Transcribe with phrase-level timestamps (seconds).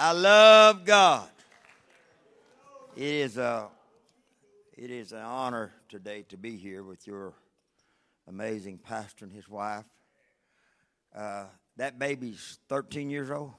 [0.00, 1.28] I love God.
[2.94, 3.66] It is a,
[4.76, 7.32] it is an honor today to be here with your
[8.28, 9.86] amazing pastor and his wife.
[11.12, 11.46] Uh,
[11.78, 13.54] that baby's 13 years old.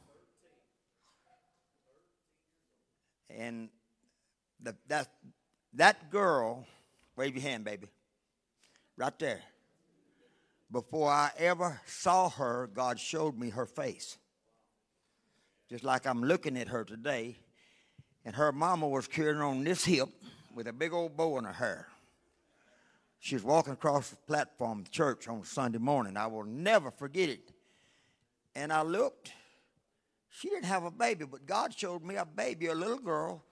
[3.29, 3.67] And
[4.63, 5.09] the, that,
[5.73, 6.65] that girl,
[7.17, 7.89] wave your hand, baby,
[8.95, 9.41] right there.
[10.71, 14.17] Before I ever saw her, God showed me her face.
[15.69, 17.37] Just like I'm looking at her today.
[18.25, 20.09] And her mama was carrying on this hip
[20.53, 21.87] with a big old bow in her hair.
[23.19, 26.17] She was walking across the platform of church on Sunday morning.
[26.17, 27.51] I will never forget it.
[28.55, 29.31] And I looked.
[30.29, 33.43] She didn't have a baby, but God showed me a baby, a little girl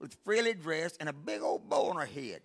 [0.00, 2.40] with frilly dress and a big old bow on her head.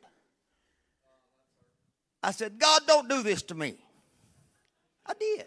[2.22, 3.76] I said, God, don't do this to me.
[5.06, 5.46] I did.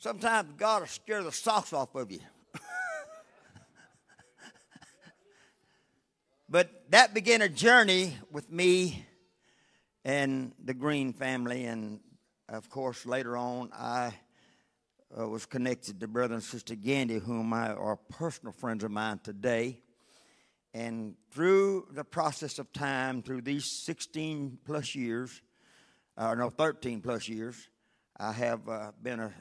[0.00, 2.20] Sometimes God will scare the socks off of you.
[6.48, 9.04] but that began a journey with me
[10.02, 11.66] and the Green family.
[11.66, 12.00] And
[12.48, 14.14] of course, later on, I
[15.18, 19.20] uh, was connected to Brother and Sister Gandy, whom I are personal friends of mine
[19.22, 19.82] today.
[20.72, 25.42] And through the process of time, through these 16 plus years,
[26.16, 27.68] uh, no, 13 plus years,
[28.16, 29.32] I have uh, been a,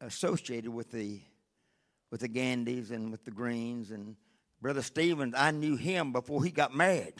[0.00, 1.20] associated with the
[2.10, 4.16] with the Gandys and with the Greens and
[4.62, 5.34] Brother Stevens.
[5.36, 7.14] I knew him before he got married.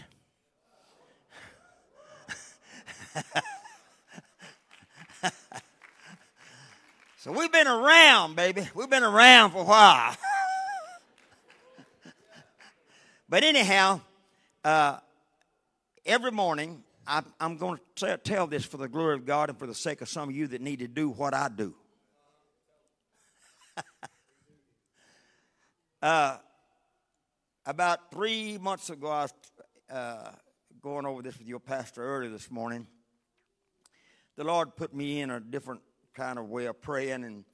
[7.18, 8.66] so we've been around, baby.
[8.74, 10.16] We've been around for a while.
[13.28, 14.00] but anyhow,
[14.64, 14.98] uh,
[16.06, 19.66] every morning I, am going to tell this for the glory of God and for
[19.66, 21.74] the sake of some of you that need to do what I do.
[26.02, 26.36] uh,
[27.66, 29.34] about three months ago, I was
[29.90, 30.30] uh,
[30.80, 32.86] going over this with your pastor earlier this morning.
[34.36, 35.80] The Lord put me in a different
[36.14, 37.44] kind of way of praying, and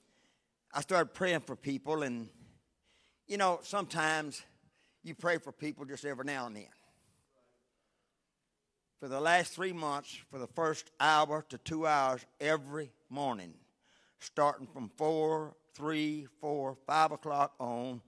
[0.73, 2.03] I started praying for people.
[2.03, 2.29] And,
[3.27, 4.43] you know, sometimes
[5.03, 6.67] you pray for people just every now and then.
[9.01, 13.55] For the last three months, for the first hour to two hours every morning,
[14.19, 18.01] starting from four three, four, five o'clock on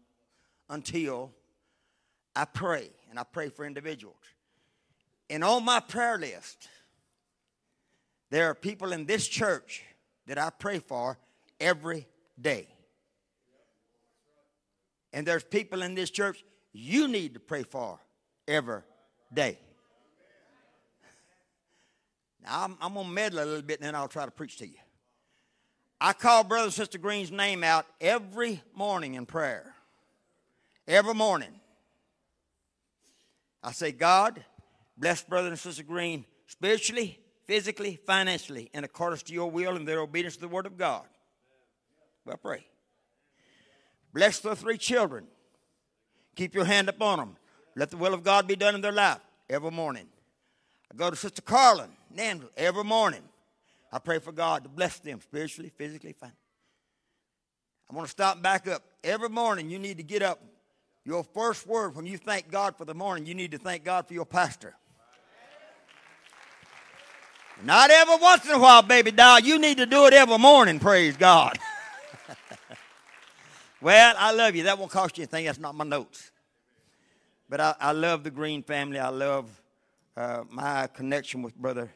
[0.69, 1.33] until
[2.35, 4.17] I pray, and I pray for individuals.
[5.29, 6.69] And on my prayer list,
[8.31, 9.83] there are people in this church
[10.27, 11.19] that I pray for
[11.61, 12.07] every
[12.41, 12.69] day.
[15.13, 17.99] And there's people in this church you need to pray for
[18.47, 18.83] every
[19.33, 19.59] day.
[22.45, 24.59] Now, I'm, I'm going to meddle a little bit and then I'll try to preach
[24.59, 24.77] to you.
[26.01, 29.75] I call Brother and Sister Green's name out every morning in prayer.
[30.87, 31.61] Every morning.
[33.63, 34.45] I say, God,
[34.97, 40.01] bless Brother and Sister Green spiritually, physically, financially, in accordance to your will and their
[40.01, 41.05] obedience to the Word of God.
[42.25, 42.67] Well, pray.
[44.13, 45.27] Bless the three children.
[46.37, 47.37] Keep your hand upon them.
[47.75, 50.07] Let the will of God be done in their life every morning.
[50.93, 53.23] I go to Sister Carlin, Nanville, every morning.
[53.97, 56.39] I pray for God to bless them spiritually, physically, financially.
[57.91, 58.83] I want to stop back up.
[59.03, 60.39] Every morning you need to get up.
[61.07, 64.07] Your first word when you thank God for the morning, you need to thank God
[64.07, 64.75] for your pastor.
[67.65, 69.41] Not every once in a while, baby doll.
[69.41, 71.59] You need to do it every morning, praise God.
[73.81, 74.65] well, I love you.
[74.65, 75.47] That won't cost you anything.
[75.47, 76.33] That's not my notes.
[77.49, 78.99] But I, I love the Green family.
[78.99, 79.49] I love
[80.19, 81.91] uh, my connection with Brother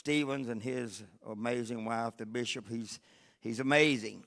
[0.00, 2.66] Stevens and his amazing wife, the bishop.
[2.70, 2.98] He's,
[3.38, 4.24] he's amazing.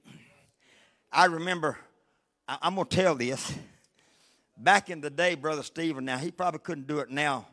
[1.11, 1.79] I remember,
[2.47, 3.55] I, I'm going to tell this.
[4.55, 7.47] Back in the day, Brother Stephen, now he probably couldn't do it now,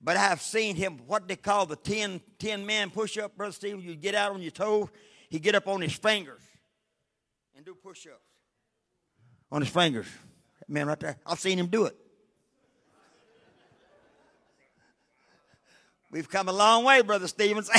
[0.00, 3.50] but I have seen him, what they call the 10, 10 man push up, Brother
[3.50, 3.80] Stephen.
[3.80, 4.86] You get out on your toes,
[5.28, 6.42] he get up on his fingers
[7.56, 8.22] and do push ups
[9.50, 10.06] on his fingers.
[10.68, 11.16] Man, right there.
[11.26, 11.96] I've seen him do it.
[16.10, 17.68] We've come a long way, Brother Stevens.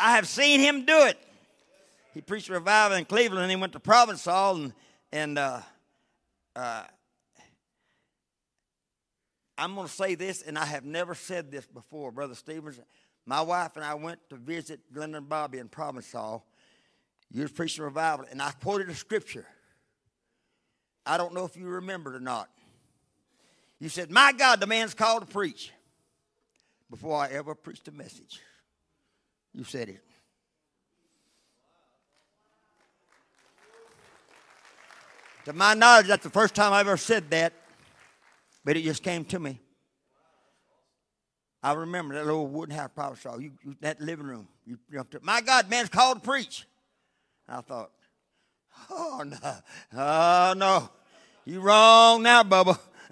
[0.00, 1.18] I have seen him do it.
[2.14, 4.72] He preached revival in Cleveland and he went to Provençal and,
[5.12, 5.60] and uh,
[6.54, 6.84] uh,
[9.56, 12.78] I'm going to say this, and I have never said this before, Brother Stevens.
[13.26, 16.42] My wife and I went to visit Glenda and Bobby in Provençal.
[17.32, 19.46] You was preaching revival, and I quoted a scripture.
[21.08, 22.50] I don't know if you remember it or not.
[23.80, 25.72] You said, My God, the man's called to preach
[26.90, 28.40] before I ever preached a message.
[29.54, 30.04] You said it.
[35.46, 37.54] To my knowledge, that's the first time I ever said that,
[38.66, 39.60] but it just came to me.
[41.62, 44.46] I remember that little wooden house prophet saw you, you that living room.
[44.66, 45.22] You jumped up.
[45.22, 46.66] My God, man's called to preach.
[47.48, 47.90] I thought,
[48.90, 49.56] oh no,
[49.94, 50.90] oh no,
[51.48, 52.78] you wrong now, Bubba.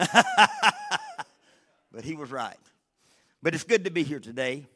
[1.90, 2.58] but he was right.
[3.42, 4.66] But it's good to be here today.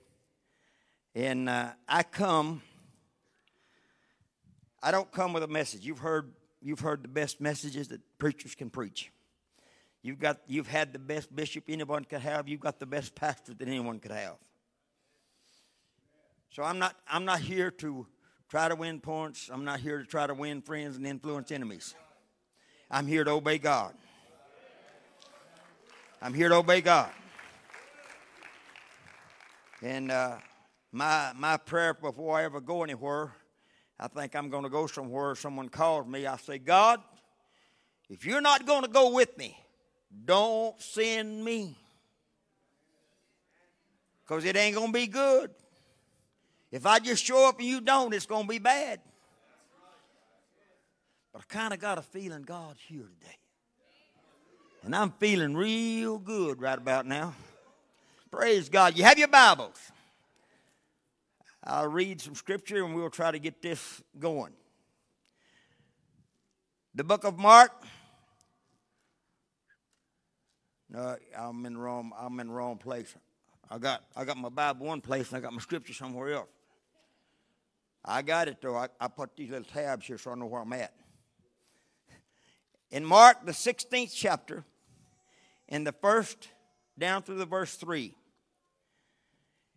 [1.14, 2.62] And uh, I come,
[4.82, 5.84] I don't come with a message.
[5.84, 9.10] You've heard, you've heard the best messages that preachers can preach.
[10.02, 12.48] You've, got, you've had the best bishop anyone could have.
[12.48, 14.36] You've got the best pastor that anyone could have.
[16.48, 18.06] So I'm not, I'm not here to
[18.48, 19.50] try to win points.
[19.52, 21.94] I'm not here to try to win friends and influence enemies.
[22.90, 23.94] I'm here to obey God.
[26.20, 27.10] I'm here to obey God.
[29.80, 30.38] And uh,
[30.90, 33.32] my, my prayer before I ever go anywhere,
[33.98, 35.36] I think I'm going to go somewhere.
[35.36, 36.26] Someone calls me.
[36.26, 37.00] I say, God,
[38.08, 39.56] if you're not going to go with me,
[40.24, 41.78] don't send me.
[44.22, 45.50] Because it ain't going to be good.
[46.72, 49.00] If I just show up and you don't, it's going to be bad.
[51.32, 53.36] But I kind of got a feeling God's here today.
[54.82, 57.34] And I'm feeling real good right about now.
[58.30, 58.96] Praise God.
[58.96, 59.78] You have your Bibles.
[61.62, 64.52] I'll read some scripture and we'll try to get this going.
[66.94, 67.72] The book of Mark.
[70.88, 72.12] No, I'm in the wrong.
[72.18, 73.14] I'm in the wrong place.
[73.70, 76.48] I got I got my Bible one place and I got my scripture somewhere else.
[78.04, 78.76] I got it though.
[78.76, 80.92] I, I put these little tabs here so I know where I'm at.
[82.90, 84.64] In Mark, the 16th chapter,
[85.68, 86.48] in the first
[86.98, 88.14] down through the verse 3.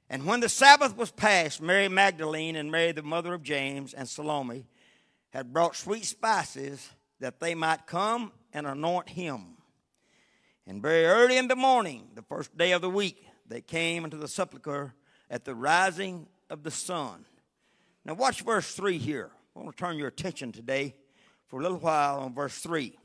[0.09, 4.09] And when the Sabbath was past, Mary Magdalene and Mary, the mother of James, and
[4.09, 4.67] Salome
[5.29, 6.89] had brought sweet spices
[7.19, 9.57] that they might come and anoint him.
[10.65, 14.17] And very early in the morning, the first day of the week, they came into
[14.17, 14.93] the sepulchre
[15.29, 17.25] at the rising of the sun.
[18.05, 19.31] Now, watch verse 3 here.
[19.55, 20.95] I want to turn your attention today
[21.47, 22.97] for a little while on verse 3.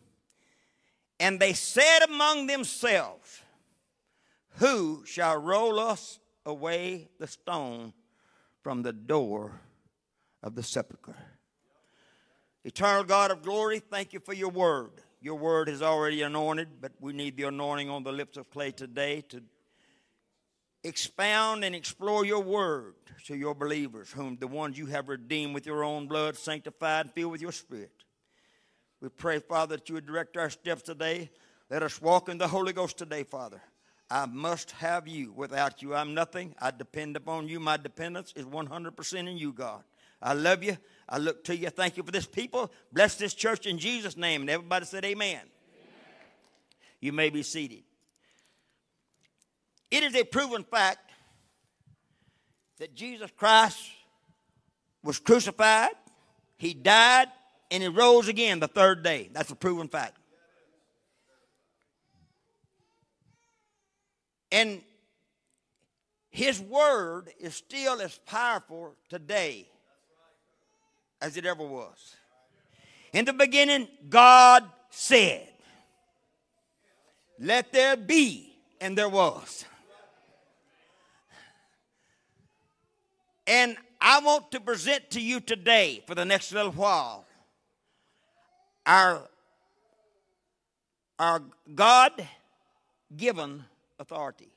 [1.21, 3.43] And they said among themselves,
[4.59, 7.93] Who shall roll us away the stone
[8.63, 9.61] from the door
[10.43, 11.17] of the sepulchre?
[12.65, 14.91] Eternal God of glory, thank you for your word.
[15.21, 18.71] Your word is already anointed, but we need the anointing on the lips of clay
[18.71, 19.43] today to
[20.85, 22.95] expound and explore your word
[23.27, 27.15] to your believers, whom the ones you have redeemed with your own blood, sanctified, and
[27.15, 27.98] filled with your spirit.
[29.01, 31.31] We pray, Father, that you would direct our steps today.
[31.71, 33.63] Let us walk in the Holy Ghost today, Father.
[34.11, 35.33] I must have you.
[35.33, 36.55] Without you, I'm nothing.
[36.59, 37.61] I depend upon you.
[37.61, 39.85] My dependence is 100% in you, God.
[40.21, 40.77] I love you.
[41.09, 41.71] I look to you.
[41.71, 42.73] Thank you for this people.
[42.93, 44.41] Bless this church in Jesus' name.
[44.41, 45.37] And everybody said, Amen.
[45.37, 45.47] amen.
[47.01, 47.85] You may be seated.
[49.91, 51.11] It is a proven fact
[52.79, 53.79] that Jesus Christ
[55.03, 55.93] was crucified,
[56.57, 57.29] He died,
[57.71, 59.31] and he rose again the third day.
[59.33, 60.17] That's a proven fact.
[64.51, 64.81] And
[66.31, 69.69] his word is still as powerful today
[71.21, 72.17] as it ever was.
[73.13, 75.49] In the beginning, God said,
[77.39, 79.65] Let there be, and there was.
[83.47, 87.25] And I want to present to you today, for the next little while,
[88.89, 89.23] our,
[91.19, 91.43] our
[91.75, 92.27] God
[93.17, 93.65] given
[94.01, 94.49] authority.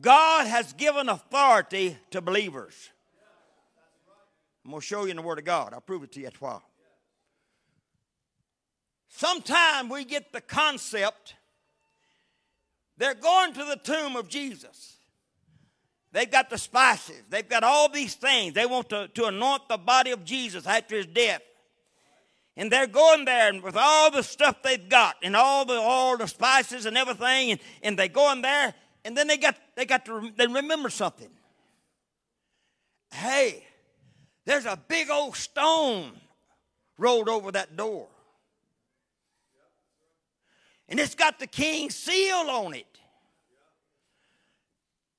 [0.00, 2.90] God has given authority to believers.
[4.64, 5.72] I'm going to show you in the Word of God.
[5.72, 6.62] I'll prove it to you at while.
[9.08, 11.34] Sometimes we get the concept
[12.96, 14.98] they're going to the tomb of Jesus.
[16.12, 18.52] They've got the spices, they've got all these things.
[18.52, 21.40] They want to, to anoint the body of Jesus after his death.
[22.60, 26.18] And they're going there and with all the stuff they've got and all the all
[26.18, 29.86] the spices and everything, and, and they go in there, and then they got they
[29.86, 31.30] got to they remember something.
[33.14, 33.64] Hey,
[34.44, 36.12] there's a big old stone
[36.98, 38.08] rolled over that door.
[40.86, 42.98] And it's got the king's seal on it.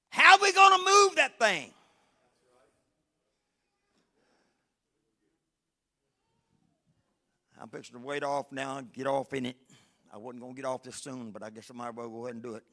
[0.10, 1.74] How are we going to move that thing?
[7.72, 9.56] Fixing to wait off now and get off in it.
[10.14, 12.10] I wasn't going to get off this soon, but I guess I might as well
[12.10, 12.64] go ahead and do it.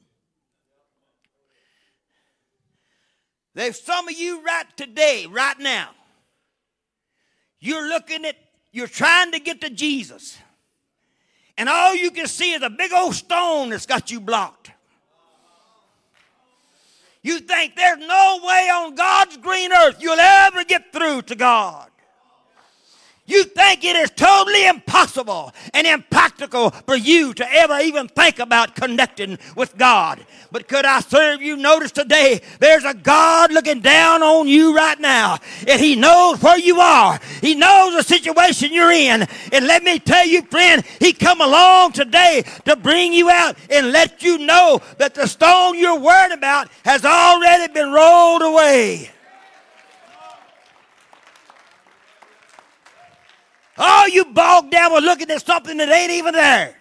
[3.53, 5.89] There's some of you right today, right now.
[7.59, 8.35] You're looking at,
[8.71, 10.37] you're trying to get to Jesus.
[11.57, 14.71] And all you can see is a big old stone that's got you blocked.
[17.21, 21.89] You think there's no way on God's green earth you'll ever get through to God.
[23.29, 28.75] You think it is totally impossible and impractical for you to ever even think about
[28.75, 30.25] connecting with God.
[30.51, 34.99] But could I serve you notice today there's a God looking down on you right
[34.99, 37.19] now and he knows where you are.
[37.41, 39.27] He knows the situation you're in.
[39.53, 43.91] And let me tell you friend, he come along today to bring you out and
[43.91, 49.11] let you know that the stone you're worried about has already been rolled away.
[53.81, 56.75] Oh, you bogged down with looking at something that ain't even there.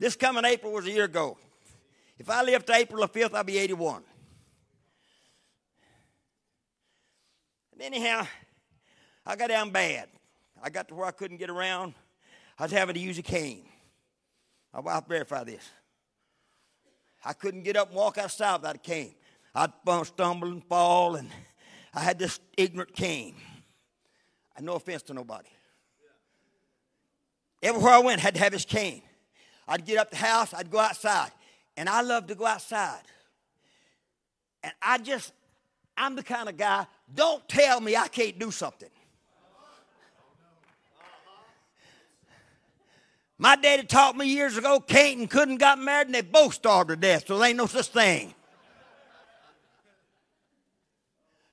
[0.00, 1.38] This coming April was a year ago.
[2.18, 4.02] If I live to April the 5th, I'll be 81.
[7.74, 8.26] And anyhow,
[9.24, 10.08] I got down bad.
[10.60, 11.94] I got to where I couldn't get around.
[12.58, 13.62] I was having to use a cane.
[14.74, 15.68] Wife verified this.
[17.24, 19.14] I couldn't get up and walk outside without a cane.
[19.54, 19.72] I'd
[20.04, 21.30] stumble and fall and
[21.98, 23.34] I had this ignorant cane.
[24.56, 25.48] I no offense to nobody.
[27.60, 29.02] Everywhere I went, I had to have this cane.
[29.66, 31.32] I'd get up the house, I'd go outside.
[31.76, 33.02] And I love to go outside.
[34.62, 35.32] And I just,
[35.96, 38.90] I'm the kind of guy, don't tell me I can't do something.
[43.38, 46.90] My daddy taught me years ago, can't and couldn't got married and they both starved
[46.90, 48.34] to death, so there ain't no such thing.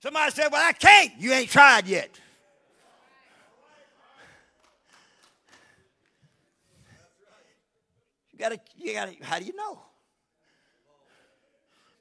[0.05, 1.13] Somebody said, Well, I can't.
[1.17, 2.11] You ain't tried yet.
[8.31, 9.79] You gotta, you gotta, how do you know?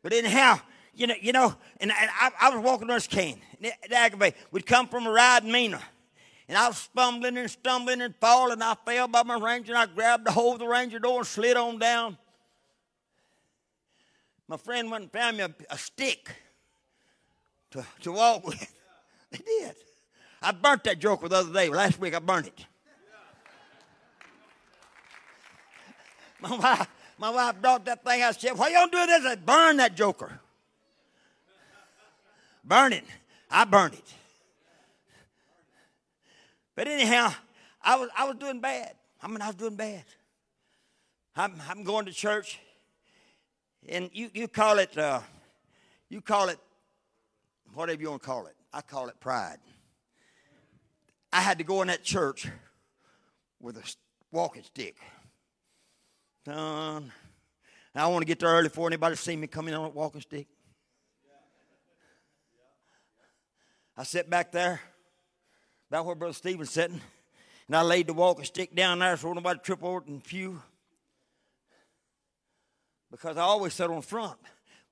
[0.02, 0.60] But anyhow,
[0.92, 4.38] you know, you know, and, and I, I, was walking it, aggravated.
[4.50, 5.80] We'd come from a ride in Mena.
[6.46, 8.60] And I was stumbling and stumbling and falling.
[8.60, 11.26] I fell by my ranger and I grabbed the hole of the ranger door and
[11.26, 12.18] slid on down.
[14.46, 16.43] My friend went and found me a, a stick
[17.74, 18.72] to, to walk with.
[19.30, 19.74] They did.
[20.40, 21.68] I burnt that joker the other day.
[21.68, 22.66] Last week I burnt it.
[26.40, 26.86] My wife,
[27.18, 28.38] my wife brought that thing out.
[28.38, 29.24] She said, What you doing this?
[29.24, 30.38] I burn that joker.
[32.62, 33.02] Burn it.
[33.50, 34.14] I burned it.
[36.76, 37.32] But anyhow,
[37.82, 38.94] I was, I was doing bad.
[39.20, 40.04] I mean, I was doing bad.
[41.34, 42.60] I'm, I'm going to church,
[43.88, 45.20] and you, you call it, uh,
[46.08, 46.58] you call it
[47.74, 48.56] whatever you want to call it.
[48.72, 49.58] I call it pride.
[51.32, 52.48] I had to go in that church
[53.60, 53.94] with a
[54.30, 54.96] walking stick.
[56.46, 57.10] Um,
[57.94, 60.46] I want to get there early before anybody see me coming on a walking stick.
[63.96, 64.80] I sat back there,
[65.88, 67.00] about where Brother Stephen's sitting,
[67.68, 70.60] and I laid the walking stick down there so nobody trip over it and pew.
[73.10, 74.38] Because I always sat on the front.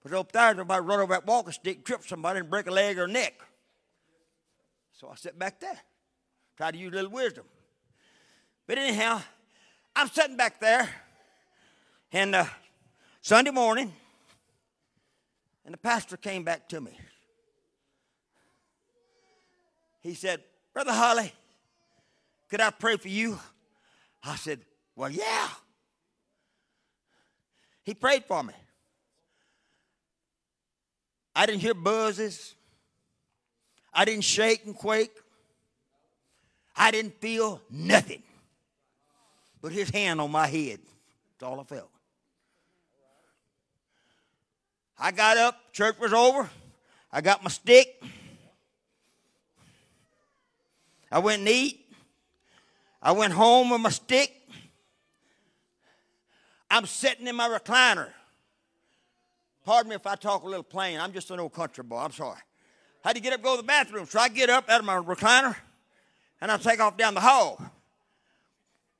[0.03, 2.99] But up there, somebody run over that walking stick, trip somebody, and break a leg
[2.99, 3.41] or a neck.
[4.93, 5.79] So I sit back there,
[6.57, 7.45] try to use a little wisdom.
[8.67, 9.21] But anyhow,
[9.95, 10.89] I'm sitting back there,
[12.13, 12.47] and uh,
[13.21, 13.93] Sunday morning,
[15.65, 16.99] and the pastor came back to me.
[20.01, 20.43] He said,
[20.75, 21.33] Brother Hollie,
[22.51, 23.39] could I pray for you?
[24.25, 24.61] I said,
[24.97, 25.49] Well, yeah.
[27.85, 28.55] He prayed for me.
[31.35, 32.55] I didn't hear buzzes.
[33.93, 35.13] I didn't shake and quake.
[36.77, 38.23] I didn't feel nothing
[39.61, 40.81] but his hand on my head.
[41.39, 41.91] That's all I felt.
[44.99, 46.49] I got up, church was over.
[47.11, 48.03] I got my stick.
[51.11, 51.81] I went and eat.
[53.03, 54.33] I went home with my stick.
[56.71, 58.09] I'm sitting in my recliner.
[59.65, 60.99] Pardon me if I talk a little plain.
[60.99, 61.99] I'm just an old country boy.
[61.99, 62.39] I'm sorry.
[63.05, 64.07] Had to get up go to the bathroom.
[64.07, 65.57] So I get up out of my recliner
[66.41, 67.61] and I take off down the hall.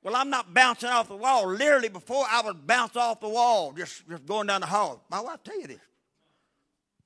[0.03, 1.47] Well, I'm not bouncing off the wall.
[1.47, 5.01] Literally, before I was bounced off the wall, just, just going down the hall.
[5.09, 5.79] My wife tell you this.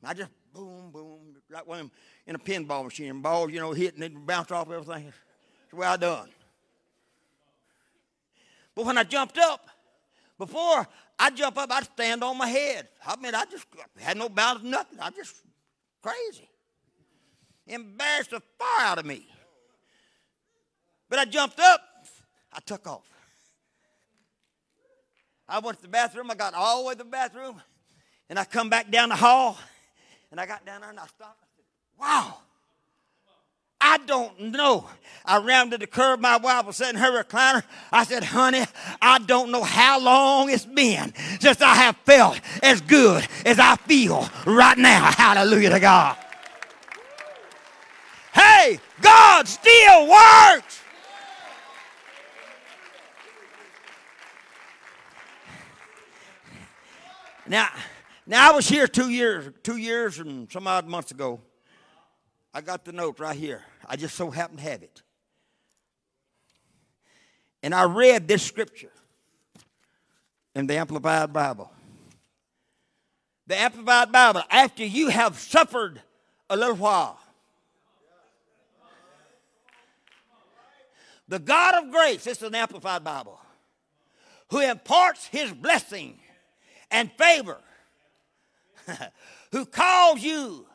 [0.03, 1.91] I just boom, boom, like one
[2.25, 3.21] in a pinball machine.
[3.21, 5.05] Balls, you know, hitting it and bounce off everything.
[5.05, 5.17] That's
[5.69, 6.29] the way I done.
[8.73, 9.67] But when I jumped up,
[10.37, 10.87] before
[11.19, 12.87] I jump up, I'd stand on my head.
[13.05, 13.65] I mean, I just
[13.97, 14.99] had no balance, nothing.
[14.99, 15.35] I just
[16.01, 16.49] crazy.
[17.65, 19.27] Embarrassed the fire out of me.
[21.09, 21.81] But I jumped up,
[22.53, 23.03] I took off.
[25.49, 26.29] I went to the bathroom.
[26.29, 27.61] I got all the way to the bathroom,
[28.29, 29.57] and I come back down the hall,
[30.29, 31.39] and I got down there and I stopped.
[31.41, 31.65] I said,
[31.97, 32.39] "Wow."
[33.79, 34.87] I don't know.
[35.25, 36.19] I rounded the curve.
[36.19, 37.63] My wife was sitting in her recliner.
[37.91, 38.63] I said, honey,
[39.01, 43.75] I don't know how long it's been since I have felt as good as I
[43.75, 45.11] feel right now.
[45.11, 46.17] Hallelujah to God.
[48.33, 50.81] Hey, God still works.
[57.47, 57.69] Now,
[58.25, 61.39] now I was here two years, two years and some odd months ago.
[62.57, 63.61] I got the note right here.
[63.87, 65.03] I just so happened to have it.
[67.61, 68.89] And I read this scripture
[70.55, 71.71] in the Amplified Bible.
[73.45, 76.01] The Amplified Bible, after you have suffered
[76.49, 77.19] a little while,
[81.27, 83.39] the God of grace, this is an Amplified Bible,
[84.49, 86.17] who imparts his blessing
[86.89, 87.59] and favor,
[89.51, 90.65] who calls you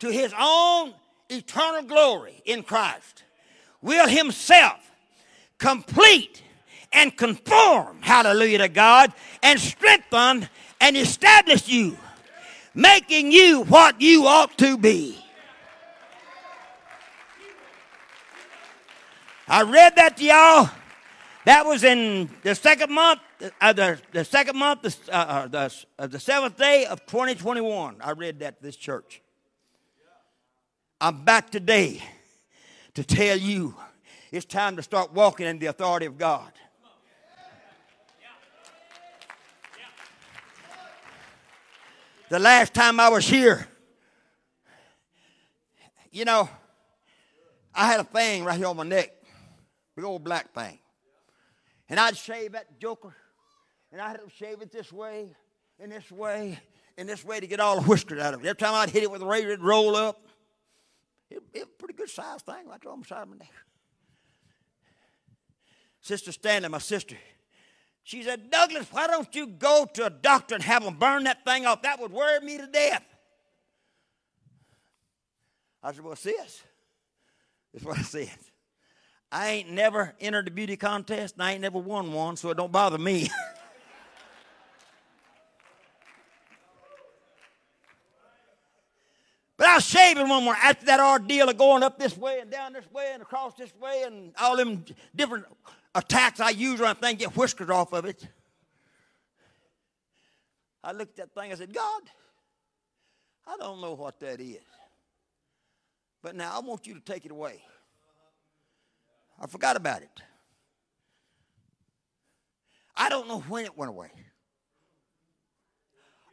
[0.00, 0.92] to his own
[1.30, 3.24] eternal glory in Christ,
[3.82, 4.78] will himself
[5.58, 6.42] complete
[6.92, 10.48] and conform, hallelujah to God, and strengthen
[10.80, 11.96] and establish you,
[12.74, 15.16] making you what you ought to be.
[19.46, 20.70] I read that to y'all.
[21.44, 23.20] That was in the second month,
[23.60, 27.96] uh, the, the second month, uh, uh the, uh, the seventh day of 2021.
[28.00, 29.22] I read that to this church.
[31.02, 32.02] I'm back today
[32.92, 33.74] to tell you
[34.30, 36.52] it's time to start walking in the authority of God.
[42.28, 43.66] The last time I was here,
[46.12, 46.50] you know,
[47.74, 49.10] I had a thing right here on my neck,
[49.96, 50.78] big old black thing.
[51.88, 53.16] And I'd shave that joker,
[53.90, 55.34] and I'd shave it this way,
[55.78, 56.58] and this way,
[56.98, 58.48] and this way to get all the whiskers out of it.
[58.48, 60.26] Every time I'd hit it with a razor, it'd roll up.
[61.30, 63.52] It, was a pretty good sized thing right there on the side of my neck.
[66.00, 67.16] Sister Stanley, my sister,
[68.02, 71.44] she said, Douglas, why don't you go to a doctor and have them burn that
[71.44, 71.82] thing off?
[71.82, 73.04] That would worry me to death.
[75.82, 76.62] I said, Well, sis,
[77.72, 78.30] this is what I said.
[79.32, 82.56] I ain't never entered a beauty contest and I ain't never won one, so it
[82.56, 83.28] don't bother me.
[89.70, 92.72] I was shaving one more after that ordeal of going up this way and down
[92.72, 95.44] this way and across this way and all them different
[95.94, 98.26] attacks I use on thing, get whiskers off of it.
[100.82, 102.02] I looked at that thing, I said, God,
[103.46, 104.56] I don't know what that is.
[106.20, 107.62] But now I want you to take it away.
[109.40, 110.22] I forgot about it.
[112.96, 114.10] I don't know when it went away.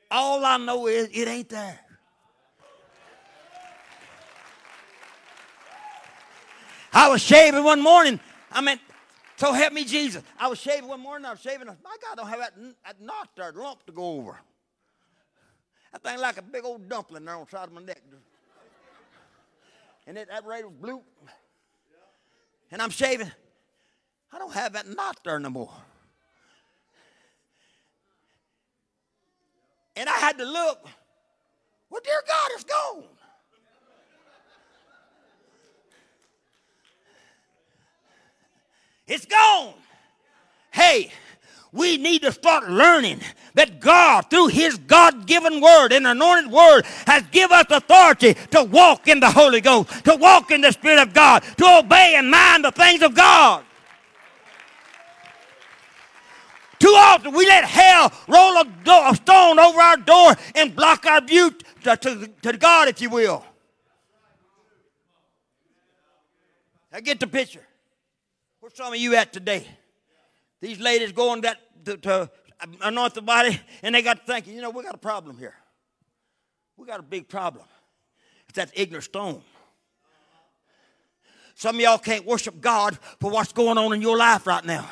[0.10, 1.80] All I know is it ain't there.
[6.98, 8.20] I was shaving one morning.
[8.52, 8.80] I mean,
[9.36, 10.24] so help me Jesus.
[10.40, 11.28] I was shaving one morning.
[11.28, 11.68] I was shaving.
[11.68, 12.54] My God, I don't have that,
[12.88, 14.40] that knot there, lump to go over.
[15.94, 18.02] That thing like a big old dumpling there on the side of my neck.
[20.08, 21.04] And it, that rate was blue.
[22.72, 23.32] And I'm shaving.
[24.34, 25.74] I don't have that knot there no more.
[29.96, 30.84] And I had to look.
[31.92, 33.04] Well, dear God, it's gone.
[39.08, 39.74] It's gone.
[40.72, 41.12] Hey,
[41.72, 43.22] we need to start learning
[43.54, 48.64] that God, through His God given word and anointed word, has given us authority to
[48.64, 52.30] walk in the Holy Ghost, to walk in the Spirit of God, to obey and
[52.30, 53.64] mind the things of God.
[56.80, 61.22] Too often we let hell roll a, a stone over our door and block our
[61.22, 63.44] view to, to, to God, if you will.
[66.94, 67.67] I get the picture.
[68.68, 69.66] Where some of you at today?
[70.60, 72.30] These ladies going that to, to
[72.82, 75.56] anoint the body, and they got thinking, you know, we got a problem here.
[76.76, 77.64] We got a big problem.
[78.50, 79.42] It's that ignorant stone.
[81.56, 84.86] Some of y'all can't worship God for what's going on in your life right now.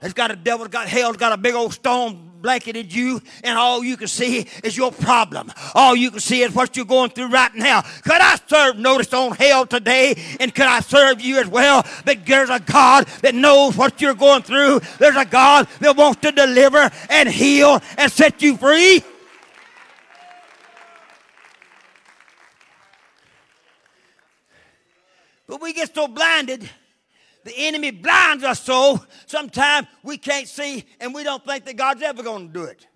[0.00, 3.82] It's got a devil, got hell, got a big old stone blanketed you, and all
[3.82, 5.52] you can see is your problem.
[5.74, 7.82] All you can see is what you're going through right now.
[8.02, 11.84] Could I serve notice on hell today, and could I serve you as well?
[12.04, 14.80] But there's a God that knows what you're going through.
[14.98, 19.02] There's a God that wants to deliver and heal and set you free.
[25.48, 26.68] But we get so blinded
[27.48, 32.02] The enemy blinds us so sometimes we can't see and we don't think that God's
[32.02, 32.86] ever going to do it.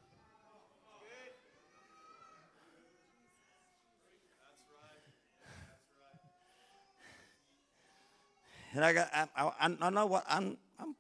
[8.75, 10.95] And I got, I, I, I know what I'm, I'm,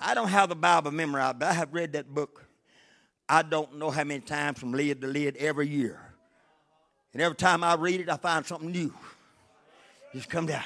[0.00, 2.44] I don't have the Bible memorized, but I have read that book.
[3.28, 6.00] I don't know how many times from lid to lid every year.
[7.12, 8.92] And every time I read it, I find something new.
[10.12, 10.64] Just come down.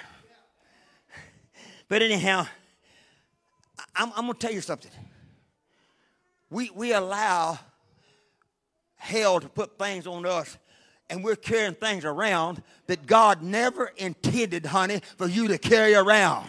[1.90, 2.46] But anyhow,
[3.96, 4.92] I'm, I'm going to tell you something.
[6.48, 7.58] We, we allow
[8.94, 10.56] hell to put things on us
[11.10, 16.48] and we're carrying things around that God never intended, honey, for you to carry around.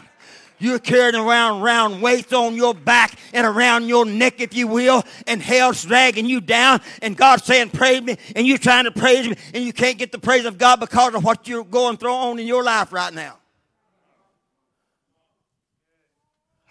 [0.59, 5.03] You're carrying around round weights on your back and around your neck, if you will,
[5.25, 9.27] and hell's dragging you down, and God's saying, Praise me, and you're trying to praise
[9.27, 12.13] me, and you can't get the praise of God because of what you're going through
[12.13, 13.40] on in your life right now.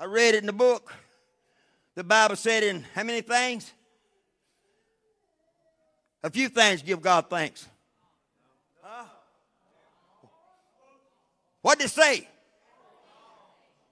[0.00, 0.94] I read it in the book.
[1.94, 3.70] The Bible said in how many things?
[6.22, 7.66] A few things give God thanks.
[11.60, 12.26] What did it say?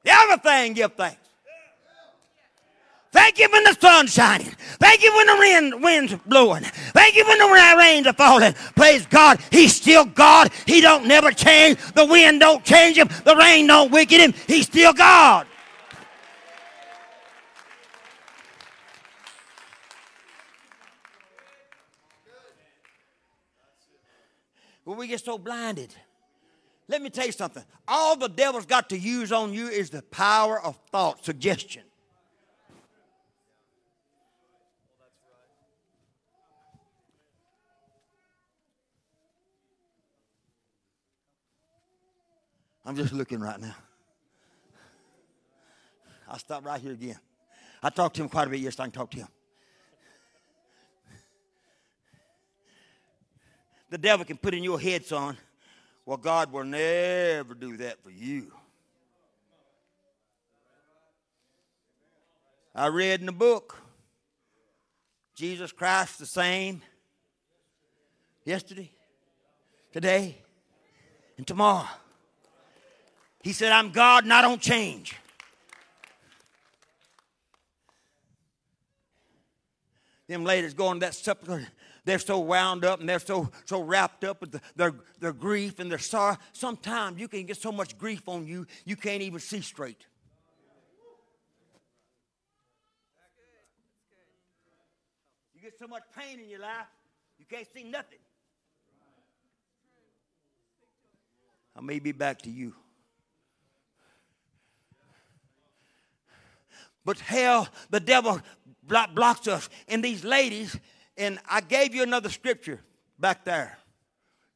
[0.06, 1.18] Everything give thanks.
[3.12, 4.54] Thank you when the sun's shining.
[4.80, 6.62] Thank you when the wind, wind's blowing.
[6.62, 8.54] Thank you when the rains are falling.
[8.74, 9.40] Praise God.
[9.50, 10.50] He's still God.
[10.64, 11.78] He don't never change.
[11.92, 13.08] The wind don't change him.
[13.24, 14.32] The rain don't wicked him.
[14.46, 15.46] He's still God.
[24.88, 25.94] Well, we get so blinded.
[26.88, 27.62] Let me tell you something.
[27.86, 31.82] All the devil's got to use on you is the power of thought, suggestion.
[42.86, 43.76] I'm just looking right now.
[46.30, 47.18] I'll stop right here again.
[47.82, 48.84] I talked to him quite a bit yesterday.
[48.84, 49.28] I can talk to him.
[53.90, 55.36] The devil can put in your head, son,
[56.04, 58.52] well, God will never do that for you.
[62.74, 63.76] I read in the book
[65.34, 66.82] Jesus Christ the same
[68.44, 68.90] yesterday,
[69.92, 70.38] today,
[71.36, 71.86] and tomorrow.
[73.42, 75.14] He said, I'm God and I don't change.
[80.26, 81.66] Them ladies going to that supper
[82.08, 85.78] they're so wound up and they're so, so wrapped up with the, their, their grief
[85.78, 86.38] and their sorrow.
[86.52, 90.06] Sometimes you can get so much grief on you, you can't even see straight.
[95.54, 96.86] You get so much pain in your life,
[97.38, 98.18] you can't see nothing.
[101.76, 102.74] I may be back to you.
[107.04, 108.40] But hell, the devil
[108.82, 109.68] blocks us.
[109.86, 110.78] And these ladies,
[111.18, 112.80] and I gave you another scripture
[113.18, 113.76] back there.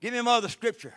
[0.00, 0.94] Give me another scripture.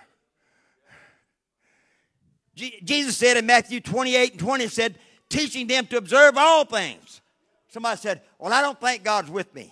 [2.56, 4.96] Jesus said in Matthew 28 and 20, said,
[5.28, 7.22] teaching them to observe all things.
[7.68, 9.72] Somebody said, Well, I don't think God's with me.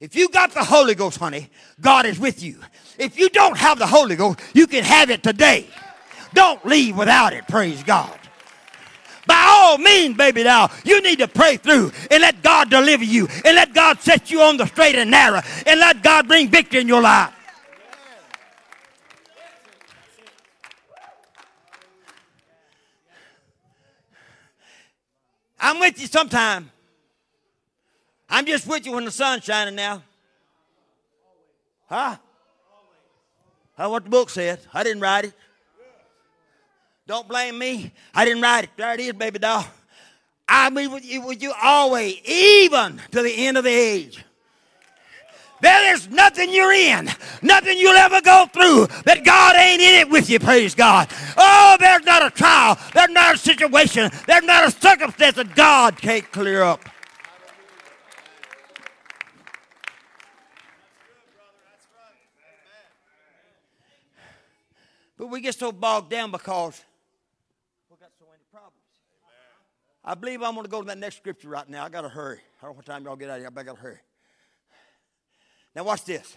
[0.00, 1.48] If you got the Holy Ghost, honey,
[1.80, 2.58] God is with you.
[2.98, 5.66] If you don't have the Holy Ghost, you can have it today.
[6.34, 8.18] Don't leave without it, praise God
[9.64, 13.56] all means, baby doll, you need to pray through and let God deliver you and
[13.56, 16.88] let God set you on the straight and narrow and let God bring victory in
[16.88, 17.32] your life.
[25.58, 26.70] I'm with you sometime.
[28.28, 30.02] I'm just with you when the sun's shining now.
[31.88, 32.16] Huh?
[33.76, 34.60] That's what the book said.
[34.74, 35.32] I didn't write it.
[37.06, 37.92] Don't blame me.
[38.14, 38.70] I didn't write it.
[38.76, 39.66] There it is, baby doll.
[40.48, 44.24] I'll be with you, with you always, even to the end of the age.
[45.60, 47.08] There is nothing you're in,
[47.40, 51.08] nothing you'll ever go through that God ain't in it with you, praise God.
[51.38, 55.96] Oh, there's not a trial, there's not a situation, there's not a circumstance that God
[55.96, 56.84] can't clear up.
[65.16, 66.84] But we get so bogged down because
[70.04, 71.84] I believe I'm going to go to that next scripture right now.
[71.84, 72.40] I got to hurry.
[72.60, 74.00] I don't know what time y'all get out of here, but I got to hurry.
[75.74, 76.36] Now, watch this.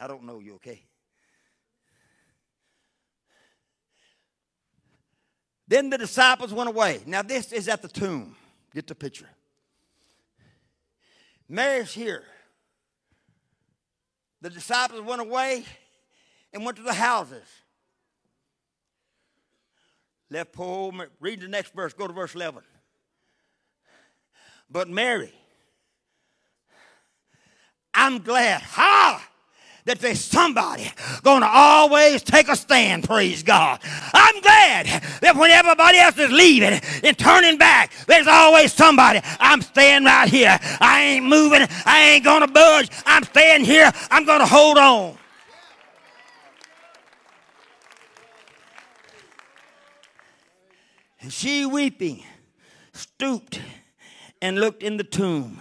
[0.00, 0.82] I don't know you, okay?
[5.68, 7.00] Then the disciples went away.
[7.06, 8.36] Now, this is at the tomb.
[8.74, 9.28] Get the picture.
[11.48, 12.24] Mary's here.
[14.40, 15.64] The disciples went away
[16.52, 17.46] and went to the houses.
[20.34, 21.10] Left poor Mary.
[21.20, 21.92] Read the next verse.
[21.92, 22.62] Go to verse 11.
[24.68, 25.32] But Mary,
[27.94, 28.60] I'm glad.
[28.62, 29.30] Ha!
[29.86, 30.90] that there's somebody
[31.22, 33.78] going to always take a stand, praise God.
[34.14, 34.86] I'm glad
[35.20, 39.20] that when everybody else is leaving and turning back, there's always somebody.
[39.38, 40.58] I'm staying right here.
[40.80, 41.66] I ain't moving.
[41.84, 42.88] I ain't going to budge.
[43.04, 43.92] I'm staying here.
[44.10, 45.18] I'm going to hold on.
[51.24, 52.22] And she weeping
[52.92, 53.58] stooped
[54.42, 55.58] and looked in the tomb.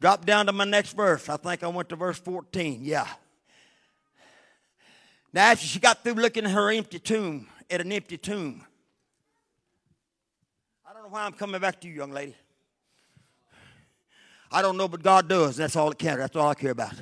[0.00, 1.28] Drop down to my next verse.
[1.28, 2.80] I think I went to verse 14.
[2.82, 3.06] Yeah.
[5.30, 8.64] Now, after she got through looking at her empty tomb, at an empty tomb,
[10.88, 12.34] I don't know why I'm coming back to you, young lady.
[14.50, 15.58] I don't know, but God does.
[15.58, 16.20] That's all it counts.
[16.20, 16.94] That's all I care about.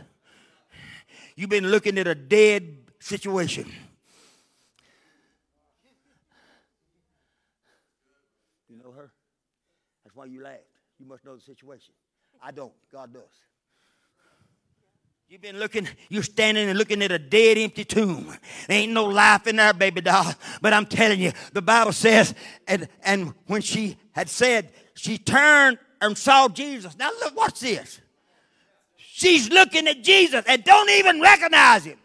[1.36, 3.70] You've been looking at a dead situation.
[8.74, 9.12] You know her?
[10.14, 10.60] That's why you laughed.
[11.00, 11.92] You must know the situation.
[12.40, 12.72] I don't.
[12.92, 13.22] God does.
[15.28, 18.32] You've been looking, you're standing and looking at a dead, empty tomb.
[18.68, 20.32] There ain't no life in there, baby doll.
[20.60, 22.32] But I'm telling you, the Bible says,
[22.68, 26.96] and, and when she had said, she turned and saw Jesus.
[26.96, 28.00] Now look, watch this.
[28.96, 31.98] She's looking at Jesus and don't even recognize him.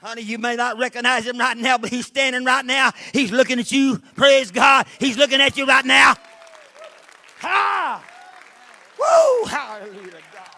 [0.00, 2.92] Honey, you may not recognize him right now, but he's standing right now.
[3.12, 3.98] He's looking at you.
[4.14, 4.86] Praise God.
[5.00, 6.14] He's looking at you right now.
[7.40, 8.04] Ha!
[8.98, 9.48] Woo!
[9.48, 10.48] Hallelujah God.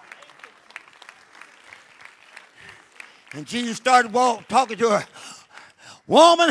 [3.32, 5.06] And Jesus started walk, talking to her.
[6.06, 6.50] Woman,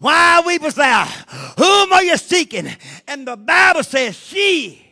[0.00, 1.04] why weepest thou?
[1.56, 2.68] Whom are you seeking?
[3.08, 4.84] And the Bible says she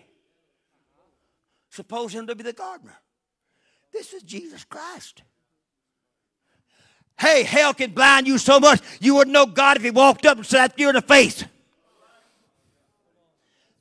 [1.69, 2.97] supposed him to be the gardener.
[3.93, 5.23] This is Jesus Christ.
[7.19, 10.37] Hey, hell can blind you so much you wouldn't know God if he walked up
[10.37, 11.45] and slapped you in the face.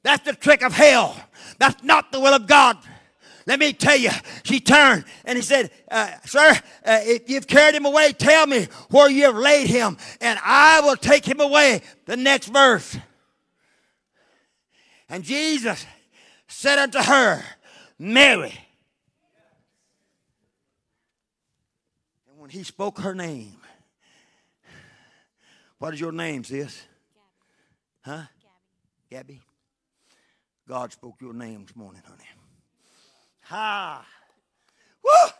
[0.03, 1.15] That's the trick of hell.
[1.59, 2.77] That's not the will of God.
[3.45, 4.11] Let me tell you,
[4.43, 6.51] she turned and he said, uh, Sir,
[6.85, 10.79] uh, if you've carried him away, tell me where you have laid him, and I
[10.81, 11.81] will take him away.
[12.05, 12.97] The next verse.
[15.09, 15.85] And Jesus
[16.47, 17.43] said unto her,
[17.99, 18.53] Mary.
[22.29, 23.55] And when he spoke her name,
[25.77, 26.83] what is your name, sis?
[28.03, 28.17] Gabby.
[28.17, 28.23] Huh?
[29.09, 29.35] Gabby.
[29.35, 29.41] Gabby?
[30.67, 32.27] God spoke your name this morning, honey.
[33.43, 34.05] Ha!
[35.05, 35.31] Woo!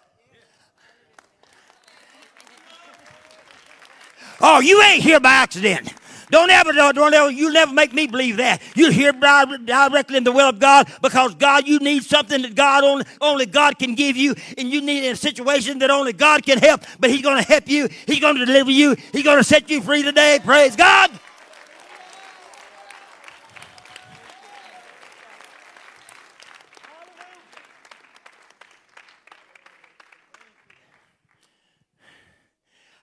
[4.40, 5.94] Oh, you ain't here by accident.
[6.34, 8.60] Don't ever, don't ever, you never make me believe that.
[8.74, 12.84] You hear directly in the will of God because God, you need something that God
[12.84, 16.58] only, only God can give you, and you need a situation that only God can
[16.58, 16.82] help.
[17.00, 17.88] But He's going to help you.
[18.08, 18.96] He's going to deliver you.
[19.12, 20.40] He's going to set you free today.
[20.44, 21.12] Praise God.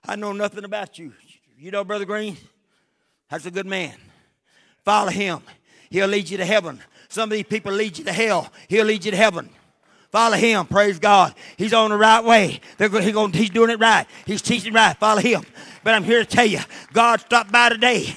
[0.05, 1.13] I know nothing about you.
[1.57, 2.35] You know, Brother Green?
[3.31, 3.93] That's a good man.
[4.83, 5.39] Follow him.
[5.89, 6.81] He'll lead you to heaven.
[7.07, 8.51] Some of these people lead you to hell.
[8.67, 9.49] He'll lead you to heaven.
[10.11, 10.65] Follow him.
[10.67, 11.33] Praise God.
[11.55, 12.59] He's on the right way.
[12.77, 14.05] He's, going, he's doing it right.
[14.25, 14.97] He's teaching right.
[14.97, 15.43] Follow him.
[15.83, 16.59] But I'm here to tell you,
[16.91, 18.15] God stopped by today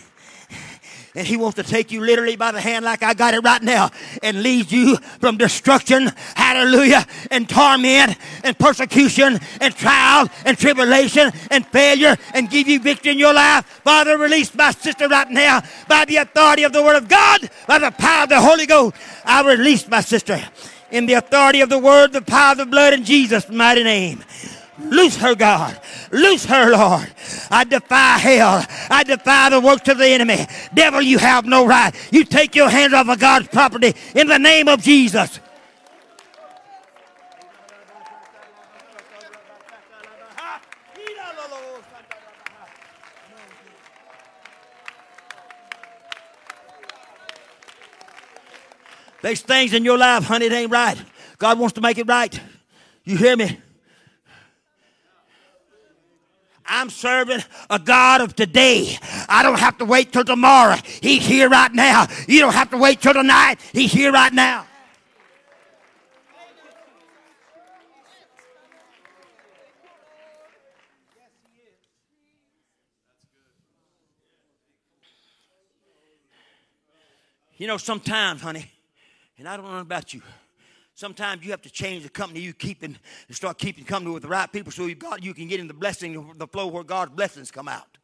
[1.15, 3.63] and He wants to take you literally by the hand, like I got it right
[3.63, 3.91] now,
[4.23, 11.67] and lead you from destruction, hallelujah, and torment, and persecution, and trial, and tribulation, and
[11.67, 13.65] failure, and give you victory in your life.
[13.85, 17.79] Father, release my sister right now by the authority of the Word of God, by
[17.79, 18.97] the power of the Holy Ghost.
[19.25, 20.43] I release my sister
[20.91, 24.25] in the authority of the Word, the power of the blood, in Jesus' mighty name.
[24.79, 25.81] Loose her, God.
[26.11, 27.13] Loose her, Lord.
[27.51, 28.65] I defy hell.
[28.91, 30.47] I defy the works of the enemy.
[30.75, 31.95] Devil, you have no right.
[32.11, 35.39] You take your hands off of God's property in the name of Jesus.
[49.23, 51.03] There's things in your life, honey, it ain't right.
[51.39, 52.39] God wants to make it right.
[53.05, 53.59] You hear me?
[56.67, 58.99] I'm serving a God of today.
[59.29, 60.77] I don't have to wait till tomorrow.
[61.01, 62.07] He's here right now.
[62.27, 63.57] You don't have to wait till tonight.
[63.73, 64.67] He's here right now.
[77.57, 78.71] You know, sometimes, honey,
[79.39, 80.23] and I don't know about you.
[80.95, 82.97] Sometimes you have to change the company you keep and
[83.31, 85.75] start keeping company with the right people so you God you can get in the
[85.75, 87.99] blessing, the flow where God's blessings come out.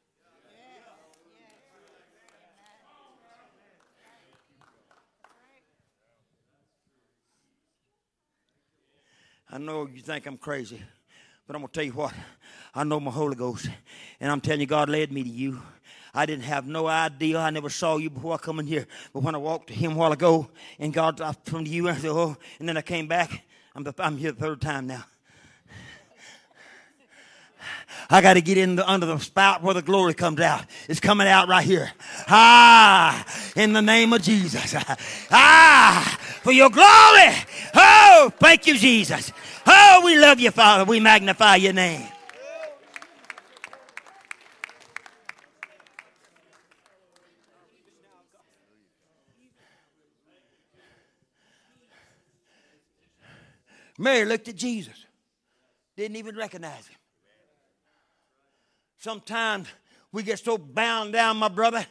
[9.52, 10.80] I know you think I'm crazy,
[11.46, 12.14] but I'm going to tell you what.
[12.72, 13.68] I know my Holy Ghost,
[14.20, 15.60] and I'm telling you, God led me to you.
[16.14, 17.38] I didn't have no idea.
[17.38, 18.86] I never saw you before I come in here.
[19.12, 21.96] But when I walked to Him a while ago, and God, I from you, and
[21.96, 23.44] I said, oh, and then I came back.
[23.74, 25.04] I'm, I'm here the third time now.
[28.08, 30.64] I got to get in the, under the spout where the glory comes out.
[30.88, 31.92] It's coming out right here.
[32.28, 34.74] Ah, in the name of Jesus.
[35.30, 37.34] Ah, for your glory.
[37.74, 39.32] Oh, thank you, Jesus.
[39.66, 40.84] Oh, we love you, Father.
[40.84, 42.06] We magnify your name.
[54.00, 55.04] Mary looked at Jesus,
[55.94, 56.96] didn't even recognize him.
[58.96, 59.68] Sometimes
[60.10, 61.84] we get so bound down, my brother.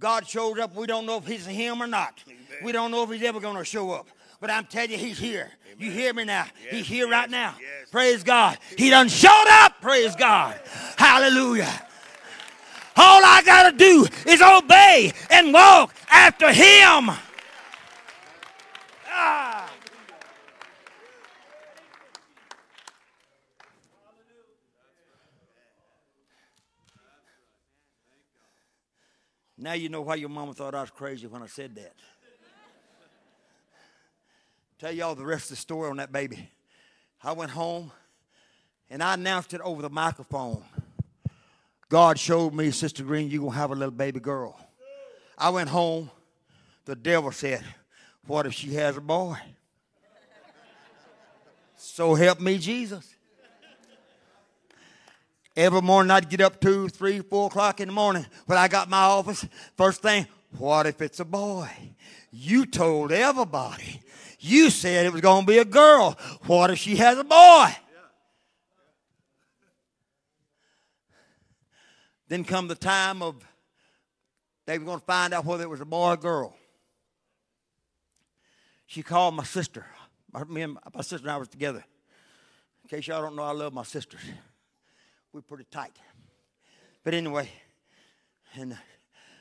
[0.00, 0.74] God shows up.
[0.74, 2.24] We don't know if he's him or not.
[2.64, 4.08] We don't know if he's ever going to show up.
[4.40, 5.48] But I'm telling you, he's here.
[5.66, 5.76] Amen.
[5.78, 6.46] You hear me now?
[6.64, 7.54] Yes, he's here yes, right now.
[7.60, 7.90] Yes.
[7.92, 8.58] Praise God.
[8.76, 9.80] He done showed up.
[9.80, 10.60] Praise God.
[10.96, 11.70] Hallelujah.
[12.96, 17.16] All I got to do is obey and walk after him.
[19.08, 19.71] Ah.
[29.62, 31.94] Now you know why your mama thought I was crazy when I said that.
[34.80, 36.50] Tell y'all the rest of the story on that baby.
[37.22, 37.92] I went home
[38.90, 40.64] and I announced it over the microphone.
[41.88, 44.58] God showed me, Sister Green, you're going to have a little baby girl.
[45.38, 46.10] I went home.
[46.84, 47.62] The devil said,
[48.26, 49.36] What if she has a boy?
[51.76, 53.11] so help me, Jesus.
[55.54, 58.88] Every morning I'd get up two, three, four o'clock in the morning when I got
[58.88, 59.46] my office.
[59.76, 61.68] First thing, what if it's a boy?
[62.30, 64.00] You told everybody.
[64.40, 66.18] You said it was going to be a girl.
[66.46, 67.68] What if she has a boy?
[72.28, 73.46] Then come the time of
[74.64, 76.56] they were going to find out whether it was a boy or girl.
[78.86, 79.84] She called my sister.
[80.48, 81.84] Me and my sister and I was together.
[82.84, 84.22] In case y'all don't know, I love my sisters
[85.32, 85.96] we're pretty tight.
[87.04, 87.48] But anyway,
[88.54, 88.76] and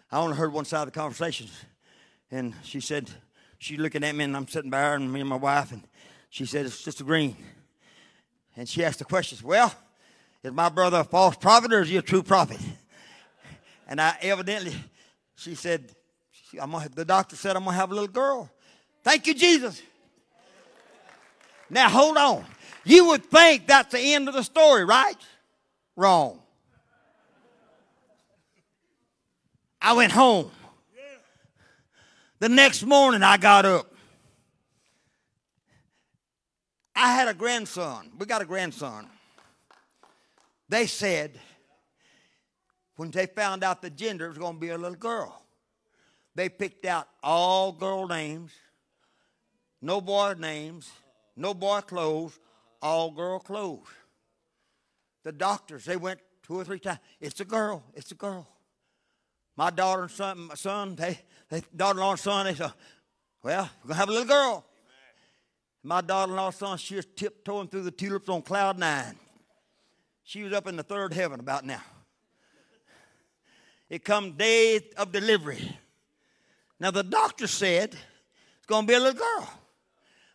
[0.10, 1.47] I only heard one side of the conversation.
[2.32, 3.10] And she said,
[3.60, 5.84] she's looking at me, and I'm sitting by her, and me and my wife, and
[6.30, 7.36] she said, It's Sister Green.
[8.56, 9.73] And she asked the questions, Well,
[10.43, 12.60] is my brother a false prophet or is he a true prophet?
[13.88, 14.73] And I evidently,
[15.36, 15.91] she said,
[16.60, 18.49] I'm gonna, the doctor said I'm going to have a little girl.
[19.04, 19.82] Thank you, Jesus.
[21.69, 22.45] Now, hold on.
[22.86, 25.15] You would think that's the end of the story, right?
[25.95, 26.39] Wrong.
[29.82, 30.51] I went home.
[32.39, 33.93] The next morning I got up.
[36.95, 38.12] I had a grandson.
[38.17, 39.08] We got a grandson.
[40.69, 41.39] They said
[42.95, 45.41] when they found out the gender, was going to be a little girl.
[46.36, 48.51] They picked out all girl names,
[49.82, 50.91] no boy names,
[51.36, 52.39] no boy clothes,
[52.82, 53.88] all girl clothes.
[55.23, 56.99] The doctors, they went two or three times.
[57.19, 57.84] It's a girl.
[57.93, 58.47] It's a girl.
[59.55, 62.73] My daughter and son, my son, they, they daughter-in-law and son, they said,
[63.43, 64.65] well, we're going to have a little girl.
[65.84, 69.15] My daughter-in-law son, she was tiptoeing through the tulips on cloud nine.
[70.23, 71.81] She was up in the third heaven about now.
[73.89, 75.75] It come day of delivery.
[76.79, 79.49] Now the doctor said it's going to be a little girl.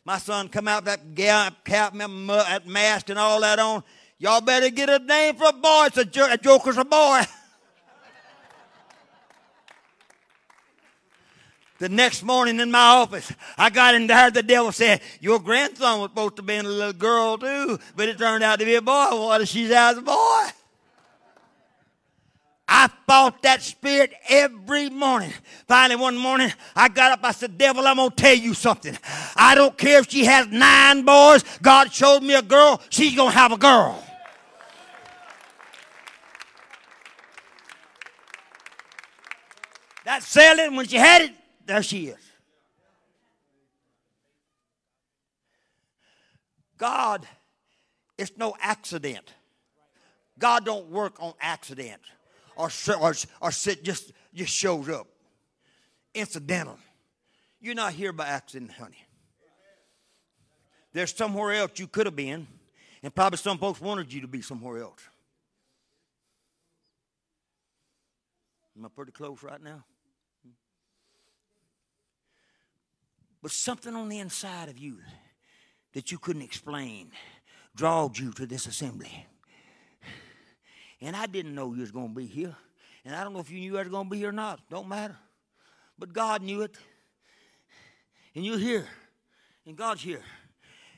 [0.04, 3.82] My son come out that cap, that mask, and all that on.
[4.18, 5.86] Y'all better get a name for a boy.
[5.86, 7.22] It's a, jo- a joker's a boy.
[11.78, 14.30] the next morning in my office, I got in there.
[14.30, 18.16] The devil said, Your grandson was supposed to be a little girl too, but it
[18.16, 19.08] turned out to be a boy.
[19.10, 20.44] What if she's as a boy?
[22.68, 25.32] I fought that spirit every morning.
[25.68, 27.20] Finally, one morning, I got up.
[27.22, 28.96] I said, Devil, I'm going to tell you something.
[29.36, 31.44] I don't care if she has nine boys.
[31.62, 32.80] God showed me a girl.
[32.90, 34.02] She's going to have a girl.
[40.06, 41.32] That sailed it, when she had it,
[41.66, 42.32] there she is.
[46.78, 47.26] God,
[48.16, 49.34] it's no accident.
[50.38, 52.00] God don't work on accident
[52.54, 55.08] or, or, or sit just, just shows up.
[56.14, 56.78] Incidental.
[57.60, 59.04] You're not here by accident, honey.
[60.92, 62.46] There's somewhere else you could have been,
[63.02, 65.00] and probably some folks wanted you to be somewhere else.
[68.78, 69.82] Am I pretty close right now?
[73.46, 74.96] But something on the inside of you
[75.94, 77.12] that you couldn't explain
[77.76, 79.24] drawed you to this assembly.
[81.00, 82.56] And I didn't know you was going to be here.
[83.04, 84.58] And I don't know if you knew you was going to be here or not.
[84.68, 85.16] Don't matter.
[85.96, 86.74] But God knew it.
[88.34, 88.88] And you're here.
[89.64, 90.22] And God's here.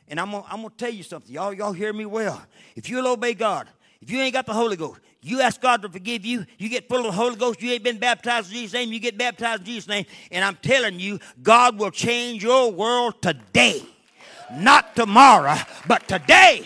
[0.09, 1.31] And I'm I'm gonna tell you something.
[1.31, 2.43] Y'all, y'all hear me well.
[2.75, 3.69] If you'll obey God,
[4.01, 6.89] if you ain't got the Holy Ghost, you ask God to forgive you, you get
[6.89, 9.61] full of the Holy Ghost, you ain't been baptized in Jesus' name, you get baptized
[9.61, 13.83] in Jesus' name, and I'm telling you, God will change your world today.
[14.53, 15.57] Not tomorrow,
[15.87, 16.65] but today.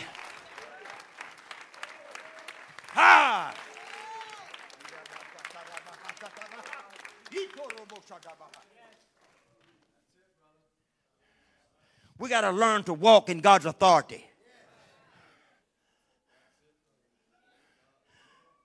[2.95, 3.55] Ah!
[12.19, 14.25] We got to learn to walk in God's authority.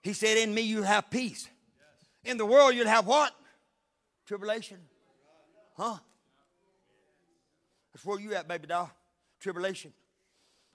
[0.08, 1.50] He said, In me you'll have peace.
[2.24, 3.34] In the world you'll have what?
[4.26, 4.78] Tribulation.
[5.76, 5.98] Huh?
[7.94, 8.90] That's where you at, baby doll.
[9.42, 9.92] Tribulation.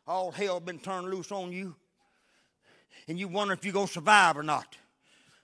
[0.07, 1.74] All hell been turned loose on you.
[3.09, 4.76] And you wonder if you're going to survive or not.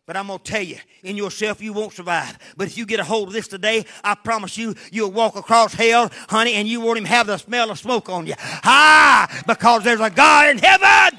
[0.04, 2.38] But I'm going to tell you, in yourself, you won't survive.
[2.58, 5.72] But if you get a hold of this today, I promise you, you'll walk across
[5.72, 8.34] hell, honey, and you won't even have the smell of smoke on you.
[8.38, 11.18] Ah, because there's a God in heaven.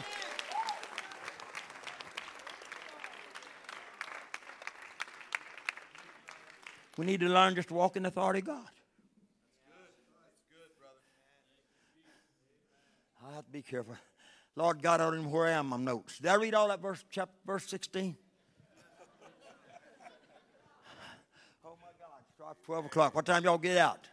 [6.99, 8.67] We need to learn just to walk in the authority of God.
[13.25, 13.95] I have to be careful.
[14.57, 16.17] Lord God, I don't even where I am my notes.
[16.17, 18.17] Did I read all that verse, chapter, verse 16?
[21.63, 22.55] Oh my God!
[22.65, 23.15] 12 o'clock.
[23.15, 24.05] What time y'all get out?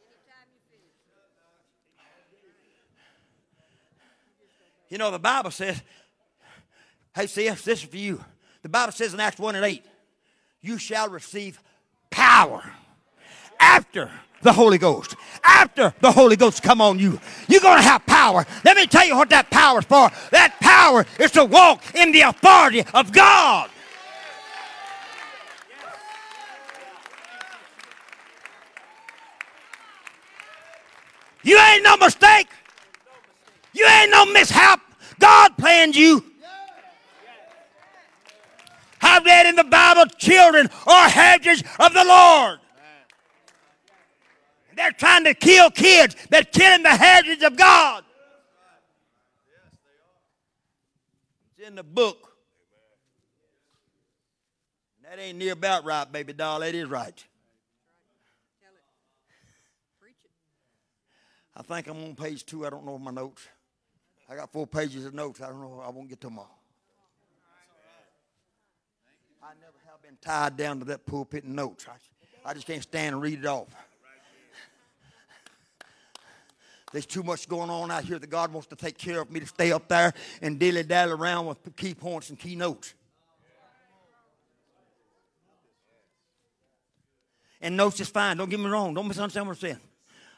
[0.00, 0.90] Anytime you finish.
[4.90, 5.80] You know, the Bible says,
[7.14, 8.24] hey, see, this is for you.
[8.62, 9.84] The Bible says in Acts 1 and 8,
[10.60, 11.60] you shall receive
[12.10, 12.62] power
[13.58, 14.10] after
[14.42, 15.16] the Holy Ghost.
[15.42, 18.44] After the Holy Ghost come on you, you're going to have power.
[18.64, 20.10] Let me tell you what that power is for.
[20.30, 23.70] That power is to walk in the authority of God.
[31.42, 32.48] You ain't no mistake.
[33.72, 34.80] You ain't no mishap.
[35.20, 36.24] God planned you.
[39.16, 42.60] I read in the Bible, children are hedges of the Lord.
[44.76, 46.14] They're trying to kill kids.
[46.28, 48.04] They're killing the hedges of God.
[51.56, 52.34] It's in the book.
[55.02, 56.60] That ain't near about right, baby doll.
[56.60, 57.24] That is right.
[61.58, 62.66] I think I'm on page two.
[62.66, 63.48] I don't know my notes.
[64.28, 65.40] I got four pages of notes.
[65.40, 65.82] I don't know.
[65.82, 66.56] I won't get them all.
[69.42, 71.86] I never have been tied down to that pulpit and notes.
[71.88, 73.68] I, I just can't stand and read it off.
[76.92, 79.38] There's too much going on out here that God wants to take care of me
[79.40, 80.12] to stay up there
[80.42, 82.94] and dilly dally around with key points and key notes.
[87.60, 88.36] And notes is fine.
[88.36, 88.94] Don't get me wrong.
[88.94, 89.78] Don't misunderstand what I'm saying.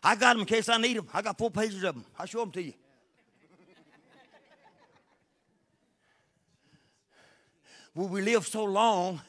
[0.02, 1.08] I got them in case I need them.
[1.12, 2.04] I got four pages of them.
[2.18, 2.74] I'll show them to you.
[7.94, 9.20] well, we live so long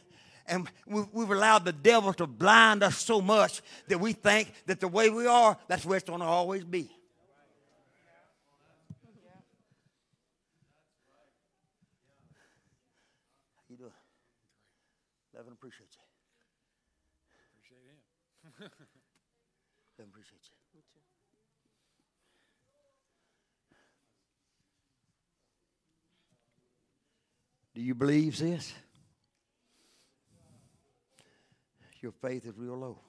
[0.49, 4.87] and we've allowed the devil to blind us so much that we think that the
[4.87, 6.89] way we are, that's where it's going to always be.
[13.55, 13.91] How you doing?
[15.35, 16.01] Levin, appreciate you.
[17.53, 17.99] Appreciate him.
[19.97, 20.55] Levin, appreciate you.
[27.75, 28.73] Do you believe this?
[32.01, 32.99] Your faith is real low.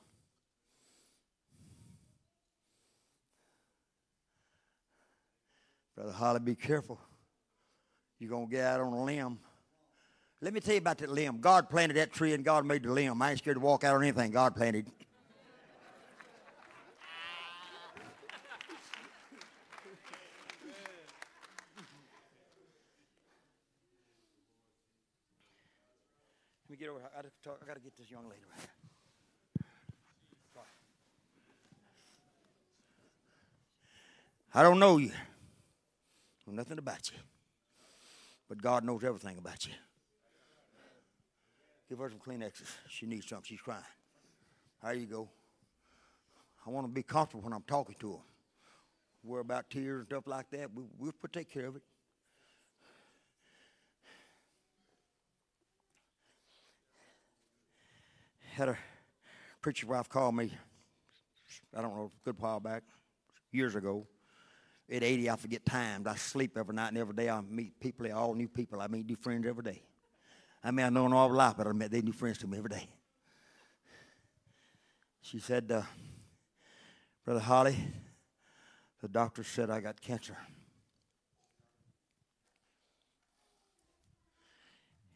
[5.94, 6.98] Brother Hollie, be careful.
[8.18, 9.38] You're going to get out on a limb.
[10.40, 11.40] Let me tell you about that limb.
[11.40, 13.20] God planted that tree and God made the limb.
[13.20, 14.86] I ain't scared to walk out on anything God planted.
[26.68, 27.00] Let me get over.
[27.14, 28.79] I I gotta get this young lady right
[34.52, 35.12] I don't know you.
[36.46, 37.18] know nothing about you.
[38.48, 39.72] But God knows everything about you.
[41.88, 42.68] Give her some Kleenexes.
[42.88, 43.44] She needs something.
[43.46, 43.82] She's crying.
[44.82, 45.28] There you go.
[46.66, 48.18] I want to be comfortable when I'm talking to her.
[49.22, 50.74] Worry about tears and stuff like that.
[50.74, 51.82] We, we'll take care of it.
[58.60, 58.76] had a
[59.62, 60.52] preacher wife call me,
[61.74, 62.82] I don't know, a good while back,
[63.52, 64.06] years ago,
[64.92, 66.06] At 80, I forget times.
[66.08, 67.30] I sleep every night and every day.
[67.30, 68.80] I meet people, all new people.
[68.80, 69.82] I meet new friends every day.
[70.64, 72.48] I mean, I know them all my life, but I met they new friends to
[72.48, 72.88] me every day.
[75.22, 75.82] She said, uh,
[77.24, 77.78] Brother Hollie,
[79.00, 80.36] the doctor said I got cancer.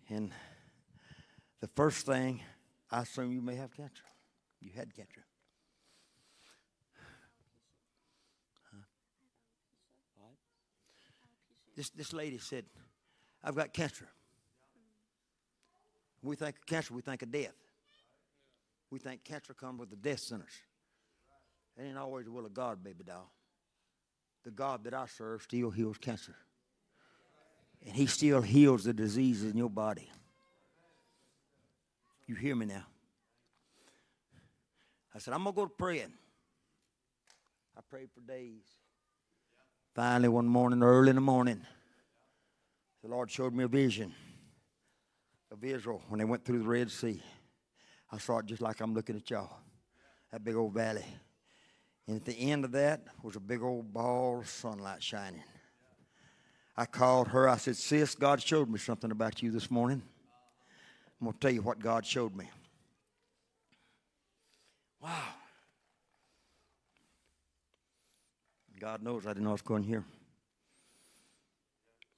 [0.08, 0.30] And
[1.60, 2.40] the first thing,
[2.90, 4.04] I assume you may have cancer.
[4.60, 5.24] You had cancer.
[11.76, 12.64] This, this lady said,
[13.42, 14.08] I've got cancer.
[16.22, 17.54] we think of cancer, we think of death.
[18.90, 20.52] We think cancer comes with the death sentence.
[21.76, 23.32] That ain't always the will of God, baby doll.
[24.44, 26.36] The God that I serve still heals cancer.
[27.84, 30.08] And he still heals the diseases in your body.
[32.26, 32.84] You hear me now?
[35.14, 36.12] I said, I'm going to go to praying.
[37.76, 38.62] I prayed for days.
[39.94, 41.60] Finally, one morning, early in the morning,
[43.02, 44.12] the Lord showed me a vision
[45.52, 47.22] of Israel when they went through the Red Sea.
[48.10, 49.56] I saw it just like I'm looking at y'all,
[50.32, 51.04] that big old valley.
[52.08, 55.44] And at the end of that was a big old ball of sunlight shining.
[56.76, 57.48] I called her.
[57.48, 60.02] I said, Sis, God showed me something about you this morning.
[61.20, 62.50] I'm going to tell you what God showed me.
[68.84, 70.04] God knows I didn't know I was going here.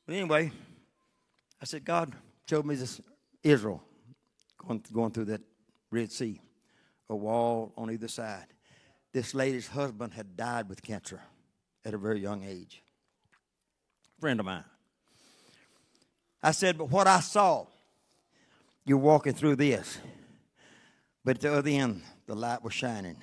[0.05, 0.51] But anyway,
[1.62, 2.12] I said, God
[2.51, 3.01] showed me this
[3.45, 3.81] Israel
[4.59, 5.43] going, going through that
[5.93, 6.41] Red Sea,
[7.09, 8.47] a wall on either side.
[9.12, 11.21] This lady's husband had died with cancer
[11.85, 12.83] at a very young age.
[14.19, 14.64] Friend of mine.
[16.43, 17.67] I said, but what I saw,
[18.85, 19.99] you're walking through this.
[21.25, 23.19] But at the other end, the light was shining.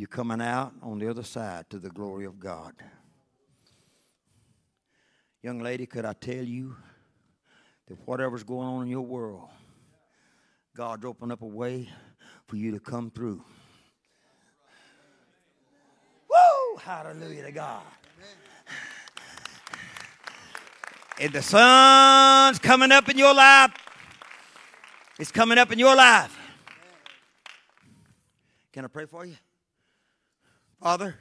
[0.00, 2.72] You're coming out on the other side to the glory of God.
[5.42, 6.74] Young lady, could I tell you
[7.86, 9.50] that whatever's going on in your world,
[10.74, 11.90] God's opened up a way
[12.46, 13.44] for you to come through.
[16.30, 16.78] Woo!
[16.78, 17.82] Hallelujah to God.
[21.20, 23.74] And the sun's coming up in your life.
[25.18, 26.34] It's coming up in your life.
[28.72, 29.36] Can I pray for you?
[30.80, 31.14] Father,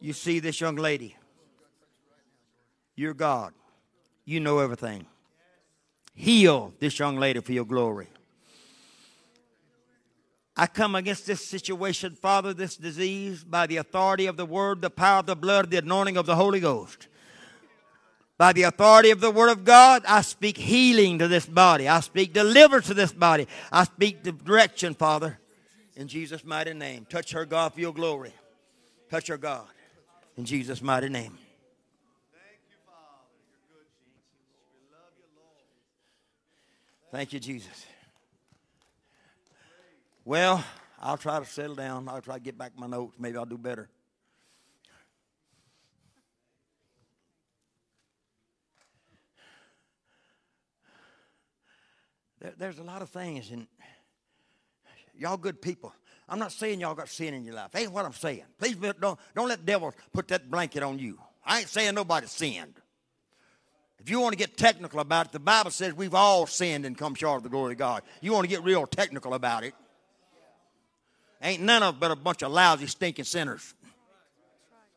[0.00, 1.14] you see this young lady.
[2.96, 3.52] You're God.
[4.24, 5.04] You know everything.
[6.14, 8.08] Heal this young lady for your glory.
[10.56, 14.88] I come against this situation, Father, this disease, by the authority of the Word, the
[14.88, 17.08] power of the blood, the anointing of the Holy Ghost.
[18.38, 21.88] By the authority of the Word of God, I speak healing to this body.
[21.88, 23.48] I speak deliverance to this body.
[23.70, 25.40] I speak direction, Father
[25.96, 27.06] in Jesus' mighty name.
[27.08, 28.32] Touch her, God, for your glory.
[29.10, 29.66] Touch her, God,
[30.36, 31.38] in Jesus' mighty name.
[32.32, 33.24] Thank you, Father.
[33.48, 34.30] You're good, Jesus.
[34.72, 37.12] We love you, Lord.
[37.12, 37.86] Thank you, Jesus.
[40.24, 40.64] Well,
[41.00, 42.08] I'll try to settle down.
[42.08, 43.14] I'll try to get back my notes.
[43.18, 43.88] Maybe I'll do better.
[52.58, 53.66] there's a lot of things, and
[55.18, 55.92] Y'all good people.
[56.28, 57.70] I'm not saying y'all got sin in your life.
[57.74, 58.44] Ain't what I'm saying.
[58.58, 61.18] Please don't, don't let the devil put that blanket on you.
[61.44, 62.74] I ain't saying nobody sinned.
[64.00, 66.96] If you want to get technical about it, the Bible says we've all sinned and
[66.96, 68.02] come short of the glory of God.
[68.20, 69.74] You want to get real technical about it.
[71.42, 73.74] Ain't none of but a bunch of lousy, stinking sinners.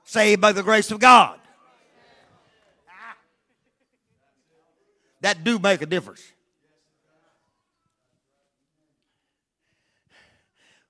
[0.04, 1.40] Saved by the grace of God.
[5.22, 6.22] That do make a difference.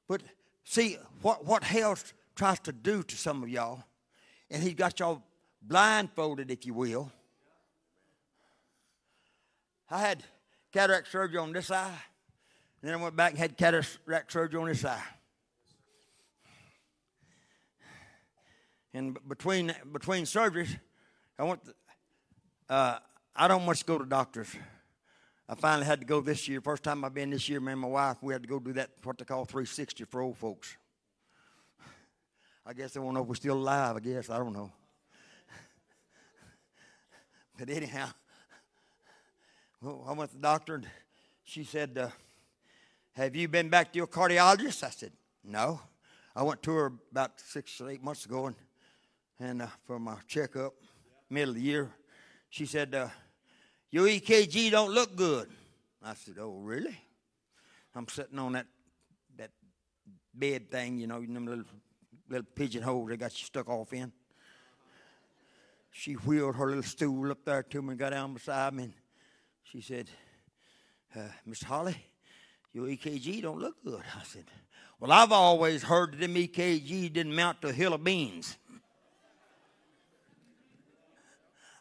[0.07, 0.21] But
[0.67, 1.97] see, what, what hell
[2.35, 3.83] tries to do to some of y'all,
[4.51, 5.23] and he's got y'all
[5.61, 7.11] blindfolded, if you will.
[9.89, 10.23] I had
[10.73, 11.87] cataract surgery on this eye,
[12.81, 15.03] and then I went back and had cataract surgery on this eye.
[18.93, 20.77] And between between surgeries,
[21.39, 21.63] I went.
[21.63, 21.73] To,
[22.69, 22.99] uh,
[23.35, 24.47] I don't much go to doctors.
[25.49, 26.59] I finally had to go this year.
[26.59, 28.73] First time I've been this year, me and my wife, we had to go do
[28.73, 30.75] that, what they call 360 for old folks.
[32.65, 34.29] I guess they won't know if we're still alive, I guess.
[34.29, 34.69] I don't know.
[37.57, 38.09] but anyhow,
[39.81, 40.87] well, I went to the doctor and
[41.45, 42.09] she said, uh,
[43.13, 44.83] Have you been back to your cardiologist?
[44.83, 45.13] I said,
[45.45, 45.79] No.
[46.35, 48.55] I went to her about six or eight months ago and,
[49.39, 50.73] and uh, for my checkup,
[51.29, 51.89] middle of the year.
[52.49, 53.07] She said, uh,
[53.91, 55.49] your EKG don't look good.
[56.03, 56.97] I said, Oh, really?
[57.95, 58.67] I'm sitting on that
[59.37, 59.51] that
[60.33, 61.65] bed thing, you know, in them little
[62.29, 64.11] little pigeonholes they got you stuck off in.
[65.91, 68.83] she wheeled her little stool up there to me and got down beside me.
[68.83, 68.93] And
[69.63, 70.09] she said,
[71.15, 71.63] uh, Mr.
[71.63, 71.97] Hollie,
[72.73, 74.03] your EKG don't look good.
[74.15, 74.45] I said,
[74.99, 78.57] Well, I've always heard that them EKG didn't mount to a hill of beans.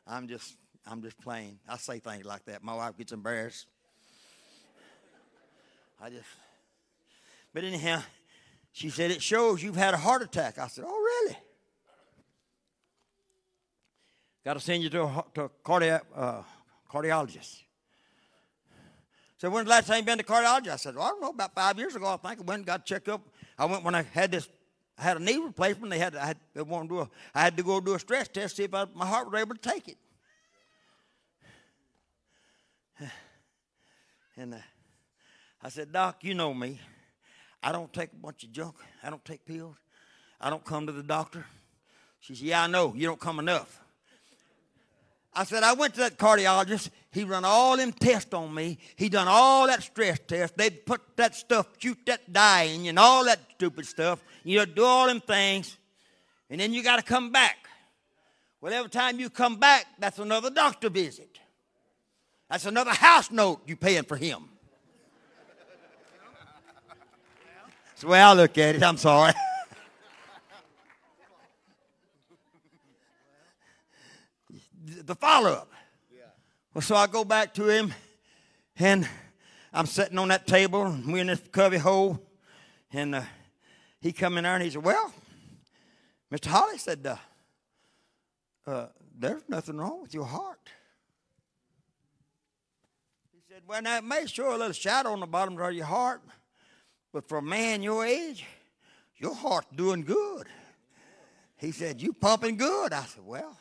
[0.07, 0.57] I'm just,
[0.87, 1.59] I'm just playing.
[1.69, 2.63] I say things like that.
[2.63, 3.67] My wife gets embarrassed.
[6.01, 6.25] I just,
[7.53, 8.03] but anyhow,
[8.73, 10.59] she said, It shows you've had a heart attack.
[10.59, 11.37] I said, Oh, really?
[14.45, 16.43] Got to send you to a, to a cardiac, uh,
[16.89, 17.63] cardiologist.
[19.39, 20.73] So when's the last time you been to cardiologist?
[20.73, 22.41] I said, well, I don't know, about five years ago, I think.
[22.41, 23.23] I went and got checked up.
[23.59, 24.49] I went when I had this,
[24.97, 25.91] I had a knee replacement.
[25.91, 27.99] They had, I had, they wanted to do a, I had to go do a
[27.99, 29.97] stress test, see if I, my heart was able to take it.
[34.39, 34.59] And uh,
[35.63, 36.79] I said, Doc, you know me.
[37.63, 38.75] I don't take a bunch of junk.
[39.03, 39.77] I don't take pills.
[40.41, 41.47] I don't come to the doctor.
[42.21, 42.93] She said, Yeah, I know.
[42.95, 43.81] You don't come enough.
[45.37, 46.89] I said, I went to that cardiologist.
[47.11, 48.79] He run all them tests on me.
[48.97, 50.57] He done all that stress test.
[50.57, 54.25] They put that stuff, shoot that dye in you and all that stupid stuff.
[54.45, 55.77] You do all them things.
[56.49, 57.57] And then you got to come back.
[58.63, 61.39] Well, every time you come back, that's another doctor visit.
[62.49, 64.49] That's another house note you paying for him.
[67.89, 68.83] That's the way I look at it.
[68.83, 69.33] I'm sorry.
[75.07, 75.73] the follow up.
[76.75, 77.95] Well, so I go back to him,
[78.79, 79.09] and
[79.73, 82.21] I'm sitting on that table, and we're in this cubby hole,
[82.93, 83.23] and uh,
[84.01, 85.13] he come in there and he said, "Well,
[86.31, 86.47] Mr.
[86.47, 87.17] Hollie said, uh,
[88.71, 88.89] uh,
[89.19, 90.69] there's nothing wrong with your heart."
[93.67, 96.23] "Well, now it may show a little shadow on the bottom of your heart,
[97.13, 98.45] but for a man your age,
[99.17, 100.47] your heart's doing good."
[101.57, 103.57] He said, "You pumping good?" I said, "Well."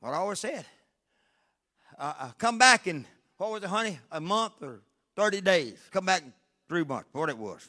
[0.00, 0.64] What I always said.
[1.98, 3.04] Uh, uh, come back in,
[3.36, 3.98] what was it, honey?
[4.10, 4.80] A month or
[5.16, 5.78] 30 days.
[5.90, 6.32] Come back in
[6.68, 7.68] three months, what it was.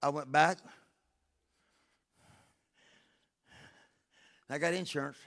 [0.00, 0.58] I went back.
[4.48, 5.18] I got insurance,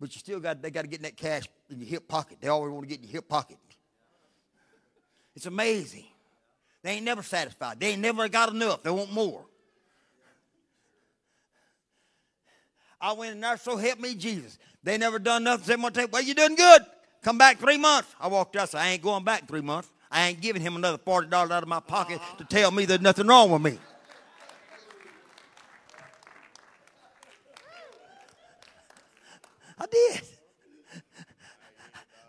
[0.00, 2.38] but you still got, they got to get in that cash in your hip pocket.
[2.40, 3.58] They always want to get in your hip pocket.
[5.34, 6.04] It's amazing.
[6.82, 7.80] They ain't never satisfied.
[7.80, 8.82] They ain't never got enough.
[8.82, 9.44] They want more.
[13.00, 14.58] I went in there, so help me Jesus.
[14.82, 15.64] They never done nothing.
[15.64, 16.82] Said one well, you're doing good.
[17.22, 18.14] Come back three months.
[18.20, 19.88] I walked out, I said, I ain't going back three months.
[20.10, 23.26] I ain't giving him another $40 out of my pocket to tell me there's nothing
[23.26, 23.78] wrong with me.
[29.78, 30.20] I did.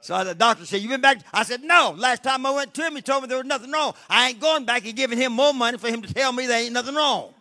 [0.04, 1.20] So the doctor said, You been back?
[1.32, 1.96] I said, No.
[1.98, 3.94] Last time I went to him, he told me there was nothing wrong.
[4.10, 6.62] I ain't going back and giving him more money for him to tell me there
[6.62, 7.34] ain't nothing wrong.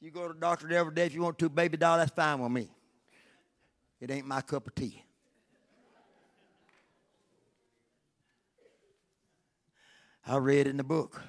[0.00, 2.38] You go to the doctor every day if you want to, baby doll, that's fine
[2.38, 2.70] with me.
[4.00, 5.04] It ain't my cup of tea.
[10.26, 11.20] I read in the book.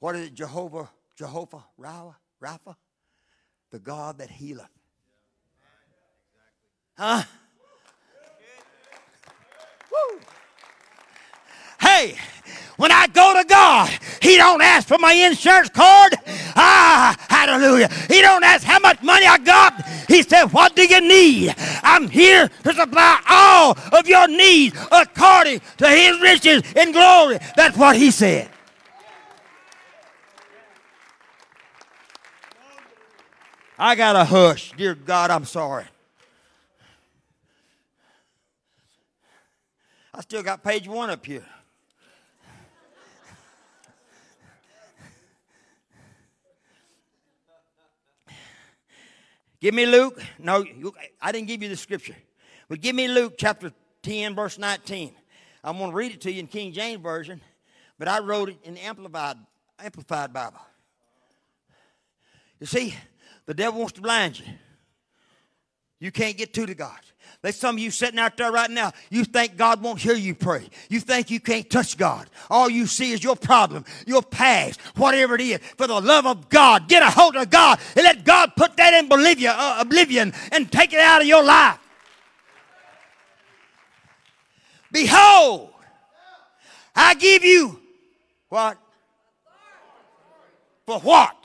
[0.00, 2.76] What is it, Jehovah, Jehovah, Rapha?
[3.70, 4.68] The God that healeth.
[6.96, 7.22] Huh?
[9.90, 10.20] Woo!
[11.80, 12.16] Hey,
[12.76, 13.90] when I go to God,
[14.20, 16.14] He don't ask for my insurance card.
[16.54, 17.88] Ah, hallelujah.
[18.08, 19.84] He don't ask how much money I got.
[20.08, 21.54] He said, What do you need?
[21.82, 27.38] I'm here to supply all of your needs according to His riches in glory.
[27.56, 28.50] That's what He said.
[33.84, 34.70] I got a hush.
[34.76, 35.86] Dear God, I'm sorry.
[40.14, 41.44] I still got page one up here.
[49.60, 50.22] Give me Luke.
[50.38, 50.64] No,
[51.20, 52.14] I didn't give you the scripture.
[52.68, 53.72] But give me Luke chapter
[54.04, 55.12] 10, verse 19.
[55.64, 57.40] I'm going to read it to you in King James Version,
[57.98, 59.38] but I wrote it in the Amplified,
[59.80, 60.60] Amplified Bible.
[62.60, 62.94] You see,
[63.46, 64.46] the devil wants to blind you.
[66.00, 66.98] You can't get to the God.
[67.42, 68.92] There's some of you sitting out there right now.
[69.10, 70.68] You think God won't hear you pray.
[70.88, 72.30] You think you can't touch God.
[72.48, 75.58] All you see is your problem, your past, whatever it is.
[75.76, 78.94] For the love of God, get a hold of God and let God put that
[78.94, 81.78] in oblivion, uh, oblivion and take it out of your life.
[84.92, 85.70] Behold,
[86.94, 87.80] I give you
[88.48, 88.78] what?
[90.86, 91.41] For what?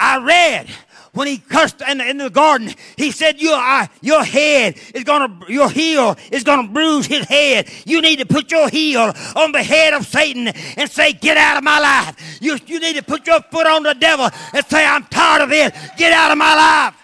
[0.00, 0.68] I read
[1.12, 5.04] when he cursed in the, in the garden, he said, your, uh, your head is
[5.04, 7.68] gonna, your heel is gonna bruise his head.
[7.84, 11.56] You need to put your heel on the head of Satan and say, get out
[11.56, 12.38] of my life.
[12.40, 15.50] You, you need to put your foot on the devil and say, I'm tired of
[15.50, 15.72] this.
[15.96, 16.94] Get out of my life.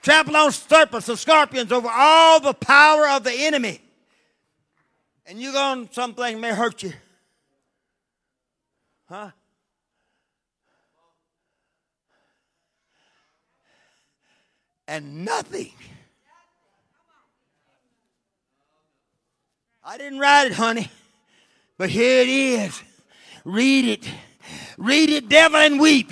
[0.00, 3.80] Trample on serpents and scorpions over all the power of the enemy.
[5.26, 6.92] And you're going, something may hurt you.
[9.08, 9.30] Huh?
[14.86, 15.72] And nothing.
[19.82, 20.90] I didn't write it, honey,
[21.78, 22.82] but here it is.
[23.44, 24.10] Read it.
[24.76, 26.10] Read it, devil, and weep.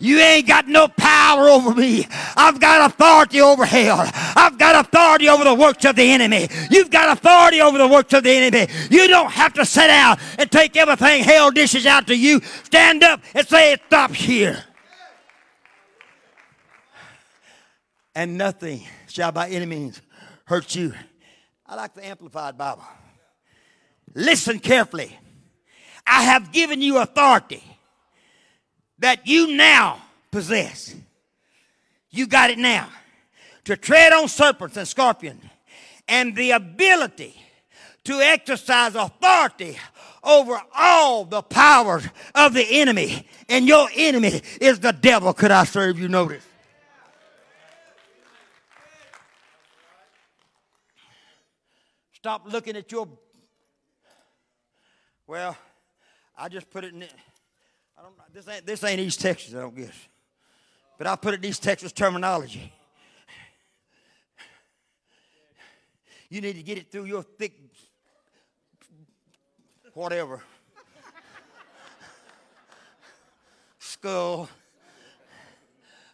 [0.00, 2.06] You ain't got no power over me.
[2.36, 4.08] I've got authority over hell.
[4.36, 6.48] I've got authority over the works of the enemy.
[6.70, 8.68] You've got authority over the works of the enemy.
[8.90, 12.40] You don't have to sit down and take everything hell dishes out to you.
[12.64, 14.64] Stand up and say it stops here.
[18.14, 20.00] And nothing shall by any means
[20.44, 20.94] hurt you.
[21.66, 22.84] I like the Amplified Bible.
[24.14, 25.16] Listen carefully.
[26.06, 27.62] I have given you authority
[28.98, 30.94] that you now possess.
[32.10, 32.88] You got it now.
[33.64, 35.44] To tread on serpents and scorpions
[36.08, 37.34] and the ability
[38.04, 39.76] to exercise authority
[40.22, 43.26] over all the powers of the enemy.
[43.48, 45.34] And your enemy is the devil.
[45.34, 46.44] Could I serve you notice?
[52.12, 53.06] Stop looking at your.
[55.26, 55.56] Well,
[56.36, 57.06] I just put it in.
[57.98, 58.14] I don't.
[58.32, 59.54] This ain't this ain't East Texas.
[59.54, 60.08] I don't guess,
[60.98, 62.72] but I put it in East Texas terminology.
[66.28, 67.54] You need to get it through your thick,
[69.94, 70.42] whatever,
[73.78, 74.48] skull.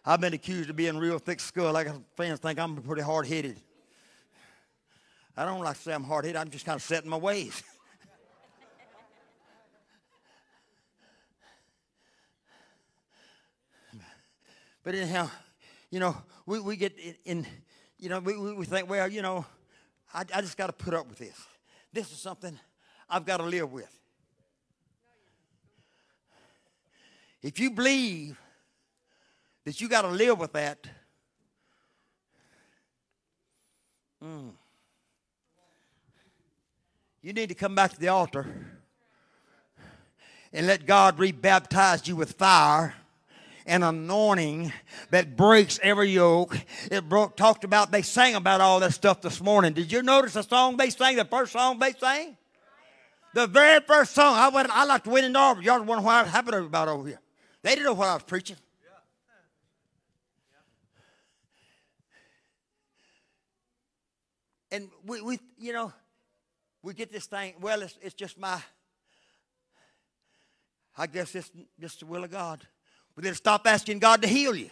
[0.06, 1.72] I've been accused of being real thick skull.
[1.72, 3.60] Like fans think I'm pretty hard headed.
[5.36, 6.40] I don't like to say I'm hard headed.
[6.40, 7.62] I'm just kind of set in my ways.
[14.84, 15.30] But anyhow,
[15.90, 16.14] you know,
[16.44, 16.92] we, we get
[17.24, 17.46] in,
[17.98, 19.46] you know, we, we think, well, you know,
[20.12, 21.40] I, I just got to put up with this.
[21.90, 22.58] This is something
[23.08, 23.98] I've got to live with.
[27.42, 28.38] If you believe
[29.64, 30.86] that you got to live with that,
[34.22, 34.50] mm,
[37.22, 38.46] you need to come back to the altar
[40.52, 42.94] and let God rebaptize you with fire
[43.66, 44.72] an anointing
[45.10, 46.58] that breaks every yoke.
[46.90, 49.72] It broke, talked about, they sang about all that stuff this morning.
[49.72, 52.36] Did you notice the song they sang, the first song they sang?
[53.32, 55.64] The very first song, I went, I like to win in Auburn.
[55.64, 57.20] Y'all wonder what happened about over here.
[57.62, 58.56] They didn't know what I was preaching.
[64.70, 65.92] And we, we, you know,
[66.82, 68.60] we get this thing, well, it's, it's just my,
[70.96, 71.50] I guess it's
[71.80, 72.66] just the will of God.
[73.14, 74.70] But then stop asking God to heal you.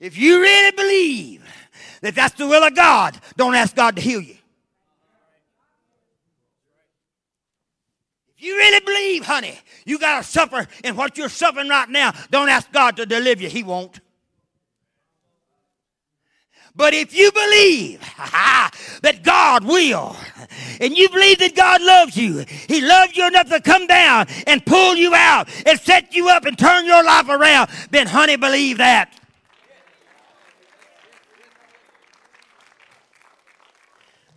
[0.00, 1.44] If you really believe
[2.02, 4.36] that that's the will of God, don't ask God to heal you.
[8.36, 12.12] If you really believe, honey, you got to suffer in what you're suffering right now,
[12.30, 13.48] don't ask God to deliver you.
[13.48, 13.98] He won't.
[16.78, 18.00] But if you believe
[19.02, 20.16] that God will,
[20.80, 24.64] and you believe that God loves you, He loves you enough to come down and
[24.64, 28.78] pull you out and set you up and turn your life around, then, honey, believe
[28.78, 29.12] that.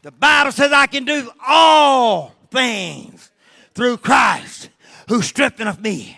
[0.01, 3.29] The Bible says I can do all things
[3.75, 4.71] through Christ
[5.07, 6.17] who strengtheneth me.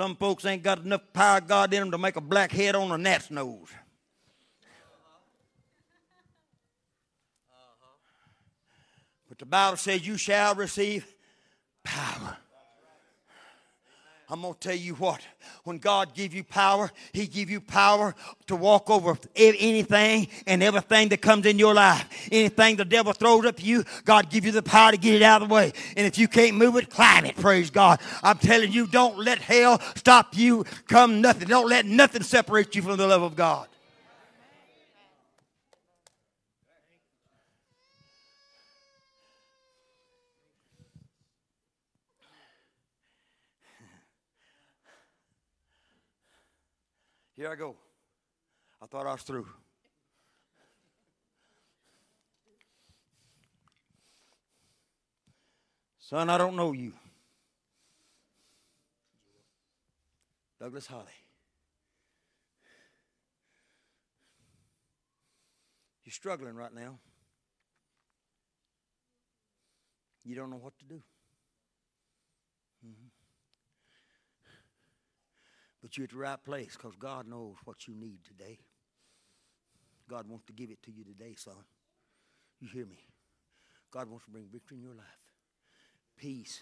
[0.00, 2.74] Some folks ain't got enough power of God in them to make a black head
[2.74, 3.68] on a gnat's nose.
[9.28, 11.06] But the Bible says you shall receive
[11.84, 12.38] power.
[14.30, 15.20] I'm going to tell you what.
[15.64, 18.14] When God give you power, He give you power
[18.46, 22.28] to walk over anything and everything that comes in your life.
[22.30, 25.42] Anything the devil throws up you, God give you the power to get it out
[25.42, 25.72] of the way.
[25.96, 27.34] And if you can't move it, climb it.
[27.36, 28.00] Praise God.
[28.22, 30.64] I'm telling you, don't let hell stop you.
[30.86, 31.48] Come nothing.
[31.48, 33.66] Don't let nothing separate you from the love of God.
[47.40, 47.74] Here I go.
[48.82, 49.46] I thought I was through.
[55.98, 56.92] Son, I don't know you.
[60.60, 61.06] Douglas Hollie.
[66.04, 66.98] You're struggling right now.
[70.26, 71.02] You don't know what to do.
[72.86, 73.19] Mm-hmm.
[75.90, 78.60] But you're at the right place because God knows what you need today.
[80.08, 81.64] God wants to give it to you today, son.
[82.60, 83.00] You hear me?
[83.90, 85.18] God wants to bring victory in your life,
[86.16, 86.60] peace.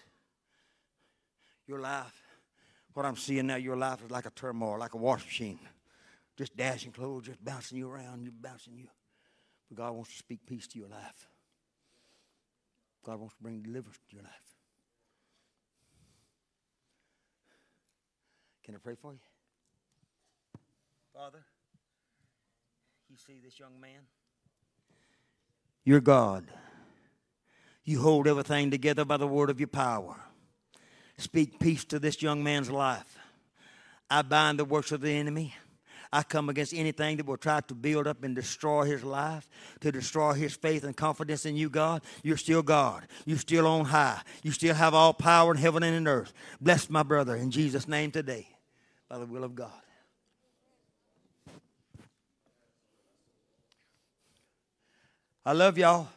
[1.67, 2.19] Your life,
[2.95, 5.59] what I'm seeing now, your life is like a turmoil, like a washing machine.
[6.35, 8.87] Just dashing clothes, just bouncing you around, you bouncing you.
[9.67, 11.29] But God wants to speak peace to your life.
[13.05, 14.58] God wants to bring deliverance to your life.
[18.69, 19.19] Can I pray for you?
[21.11, 21.39] Father,
[23.09, 24.01] you see this young man?
[25.83, 26.45] You're God.
[27.83, 30.17] You hold everything together by the word of your power.
[31.17, 33.17] Speak peace to this young man's life.
[34.07, 35.55] I bind the works of the enemy.
[36.13, 39.49] I come against anything that will try to build up and destroy his life,
[39.79, 42.03] to destroy his faith and confidence in you, God.
[42.21, 43.07] You're still God.
[43.25, 44.21] You're still on high.
[44.43, 46.33] You still have all power in heaven and in earth.
[46.61, 48.47] Bless my brother in Jesus' name today
[49.09, 49.71] by the will of God.
[55.45, 56.07] I love y'all.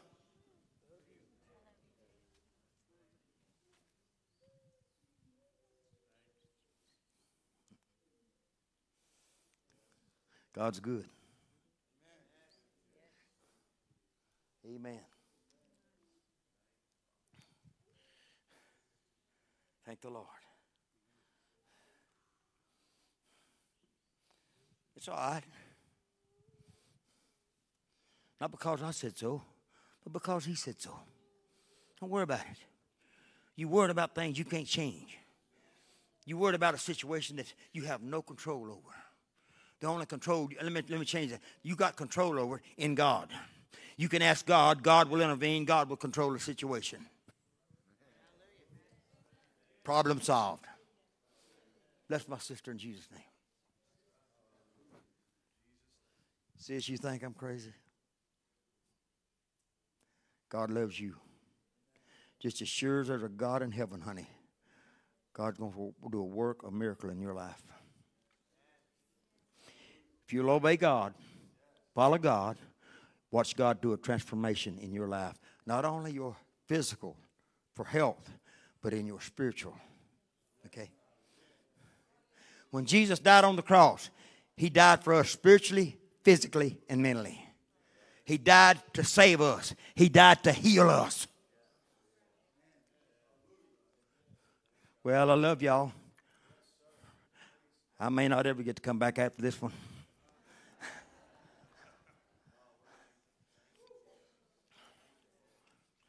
[10.54, 11.06] God's good.
[14.66, 15.00] Amen.
[19.86, 20.41] Thank the Lord.
[25.02, 25.42] It's all right.
[28.40, 29.42] Not because I said so,
[30.04, 30.96] but because He said so.
[31.98, 32.58] Don't worry about it.
[33.56, 35.18] You worried about things you can't change.
[36.24, 38.94] You worried about a situation that you have no control over.
[39.80, 41.40] The only control, let me, let me change that.
[41.64, 43.28] You got control over in God.
[43.96, 47.04] You can ask God, God will intervene, God will control the situation.
[49.82, 50.64] Problem solved.
[52.08, 53.31] Bless my sister in Jesus' name.
[56.62, 57.72] Sis, you think I'm crazy?
[60.48, 61.16] God loves you.
[62.38, 64.28] Just as sure as there's a God in heaven, honey,
[65.34, 67.60] God's going to do a work, a miracle in your life.
[70.24, 71.14] If you'll obey God,
[71.96, 72.58] follow God,
[73.32, 75.40] watch God do a transformation in your life.
[75.66, 76.36] Not only your
[76.68, 77.16] physical,
[77.74, 78.30] for health,
[78.82, 79.74] but in your spiritual.
[80.66, 80.92] Okay?
[82.70, 84.10] When Jesus died on the cross,
[84.56, 87.44] he died for us spiritually, physically, and mentally.
[88.24, 91.26] He died to save us, He died to heal us.
[95.04, 95.92] Well, I love y'all.
[97.98, 99.72] I may not ever get to come back after this one.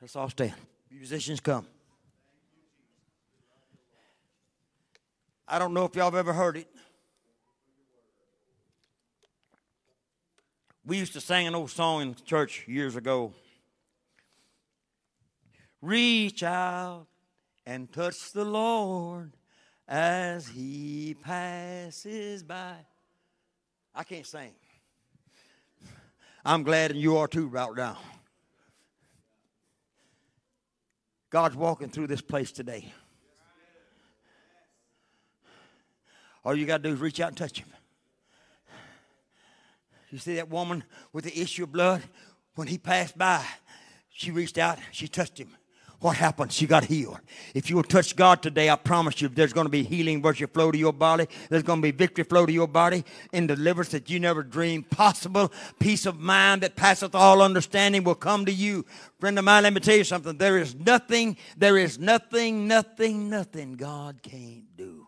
[0.01, 0.53] Let's all stand.
[0.91, 1.65] Musicians come.
[5.47, 6.67] I don't know if y'all have ever heard it.
[10.85, 13.33] We used to sing an old song in church years ago.
[15.81, 17.07] Reach out
[17.65, 19.31] and touch the Lord
[19.87, 22.75] as he passes by.
[23.95, 24.51] I can't sing.
[26.43, 27.97] I'm glad and you are too right now.
[31.29, 32.91] God's walking through this place today.
[36.43, 37.69] All you got to do is reach out and touch him.
[40.13, 42.03] You see that woman with the issue of blood?
[42.53, 43.43] When he passed by,
[44.11, 45.49] she reached out, she touched him.
[46.01, 46.51] What happened?
[46.51, 47.17] She got healed.
[47.55, 50.45] If you will touch God today, I promise you there's going to be healing virtue
[50.45, 51.25] flow to your body.
[51.49, 54.91] There's going to be victory flow to your body and deliverance that you never dreamed
[54.91, 55.51] possible.
[55.79, 58.85] Peace of mind that passeth all understanding will come to you.
[59.19, 60.37] Friend of mine, let me tell you something.
[60.37, 65.07] There is nothing, there is nothing, nothing, nothing God can't do.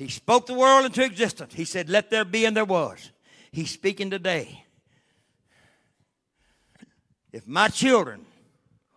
[0.00, 1.52] He spoke the world into existence.
[1.52, 3.10] He said, Let there be, and there was.
[3.52, 4.64] He's speaking today.
[7.32, 8.24] If my children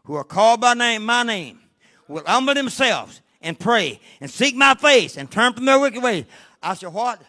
[0.05, 1.59] who are called by name, my name,
[2.07, 6.23] will humble themselves and pray and seek my face and turn from their wicked ways.
[6.61, 7.21] I shall What?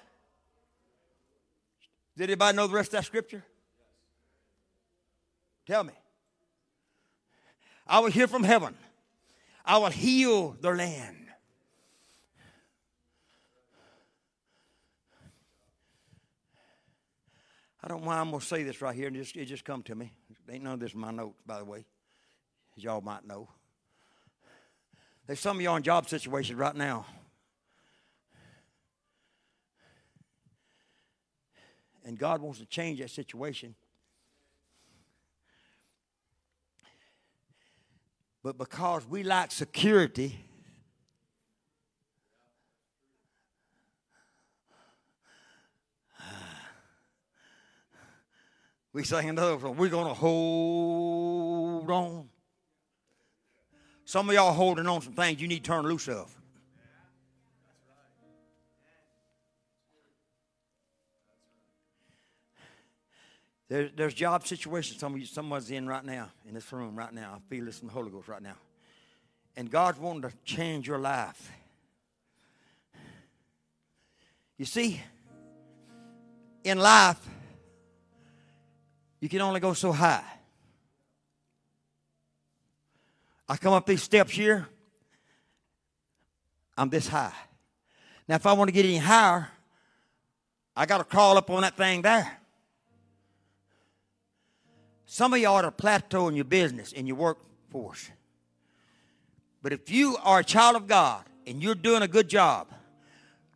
[2.17, 3.43] Did anybody know the rest of that scripture?
[5.67, 5.95] Tell me.
[7.89, 8.77] I will hear from heaven.
[9.65, 11.24] I will heal their land.
[17.85, 18.19] I don't mind.
[18.19, 20.11] I'm gonna say this right here, just, it just come to me.
[20.51, 21.85] Ain't none of this in my notes, by the way,
[22.79, 23.47] as y'all might know.
[25.27, 27.05] There's some of y'all in job situations right now.
[32.07, 33.75] And God wants to change that situation.
[38.43, 40.39] But because we lack security,
[48.95, 52.29] we say another one, we're going to hold on.
[54.05, 56.33] Some of y'all holding on some things you need to turn loose of.
[63.69, 67.13] There, there's job situations some of you, someone's in right now, in this room right
[67.13, 67.33] now.
[67.35, 68.57] I feel this in the Holy Ghost right now.
[69.57, 71.51] And God's wanting to change your life.
[74.57, 75.01] You see,
[76.63, 77.19] in life,
[79.25, 80.23] you can only go so high.
[83.49, 84.69] I come up these steps here,
[86.77, 87.33] I'm this high.
[88.29, 89.49] Now, if I want to get any higher,
[90.77, 92.39] I got to crawl up on that thing there.
[95.07, 98.11] Some of y'all are plateau in your business, in your workforce.
[99.63, 102.67] But if you are a child of God and you're doing a good job,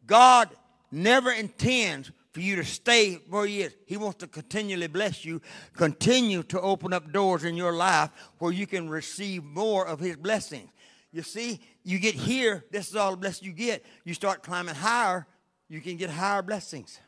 [0.07, 0.49] God
[0.91, 3.75] never intends for you to stay where He is.
[3.85, 8.53] He wants to continually bless you, continue to open up doors in your life where
[8.53, 10.71] you can receive more of His blessings.
[11.11, 13.85] You see, you get here, this is all the blessing you get.
[14.05, 15.27] You start climbing higher,
[15.69, 17.01] you can get higher blessings.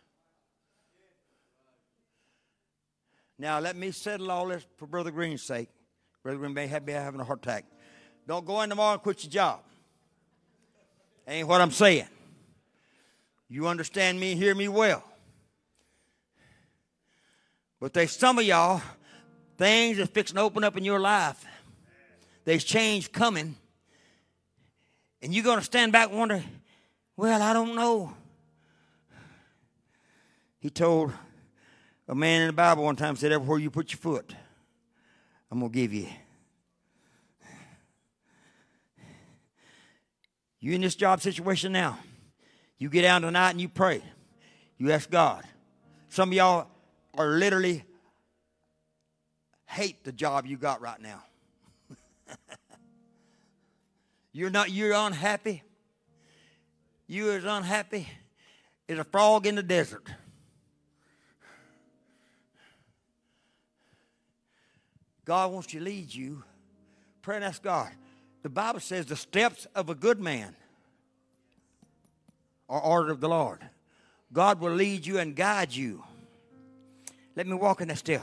[3.38, 5.68] Now, let me settle all this for Brother Green's sake.
[6.24, 7.66] Brother Green may have, be having a heart attack.
[8.26, 9.60] Don't go in tomorrow and quit your job.
[11.28, 12.08] Ain't what I'm saying.
[13.48, 15.04] You understand me hear me well.
[17.80, 18.82] But there's some of y'all,
[19.56, 21.44] things are fixing to open up in your life.
[22.44, 23.56] There's change coming.
[25.22, 26.44] And you're going to stand back and wonder,
[27.16, 28.12] well, I don't know.
[30.60, 31.12] He told
[32.06, 34.34] a man in the Bible one time said, Everywhere you put your foot,
[35.50, 36.06] I'm going to give you.
[40.60, 41.98] You in this job situation now.
[42.76, 44.02] You get down tonight and you pray.
[44.76, 45.44] You ask God.
[46.10, 46.66] Some of y'all
[47.16, 47.84] are literally
[49.66, 51.22] hate the job you got right now.
[54.32, 55.62] you're not you're unhappy.
[57.06, 58.08] You're as unhappy
[58.88, 60.08] as a frog in the desert.
[65.24, 66.42] God wants to lead you.
[67.22, 67.90] Pray and ask God.
[68.42, 70.56] The Bible says the steps of a good man
[72.68, 73.68] are ordered of the Lord.
[74.32, 76.04] God will lead you and guide you.
[77.40, 78.20] Let me walk in that step.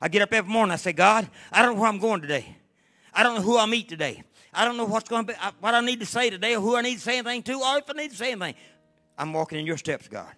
[0.00, 0.72] I get up every morning.
[0.72, 2.56] I say, God, I don't know where I'm going today.
[3.14, 4.24] I don't know who I'll meet today.
[4.52, 6.74] I don't know what's going to be, what I need to say today, or who
[6.74, 8.56] I need to say anything to, or if I need to say anything.
[9.16, 10.32] I'm walking in your steps, God.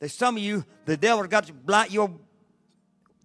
[0.00, 2.10] There's some of you, the devil's got to blight your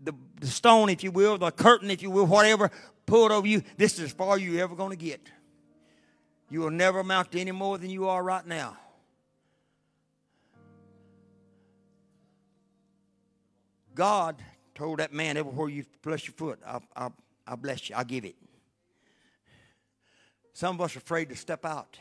[0.04, 0.12] the,
[0.42, 2.70] the stone, if you will, the curtain, if you will, whatever,
[3.06, 3.64] pulled over you.
[3.78, 5.22] This is as far as you're ever going to get.
[6.50, 8.76] You will never amount to any more than you are right now.
[14.00, 14.42] God
[14.76, 17.14] told that man, everywhere you bless your foot, I'll, I'll,
[17.46, 17.98] I'll bless you.
[17.98, 18.38] I'll give it.
[20.54, 22.00] Some of us are afraid to step out.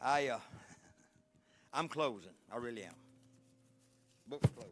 [0.00, 0.38] I, uh,
[1.72, 2.30] I'm closing.
[2.52, 2.94] I really am.
[4.28, 4.70] Book's closed.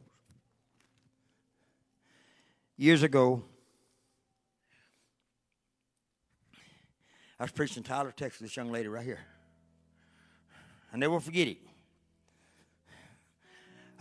[2.76, 3.42] Years ago,
[7.44, 9.20] I was preaching in Tyler, Texas, this young lady right here.
[10.90, 11.58] I never forget it.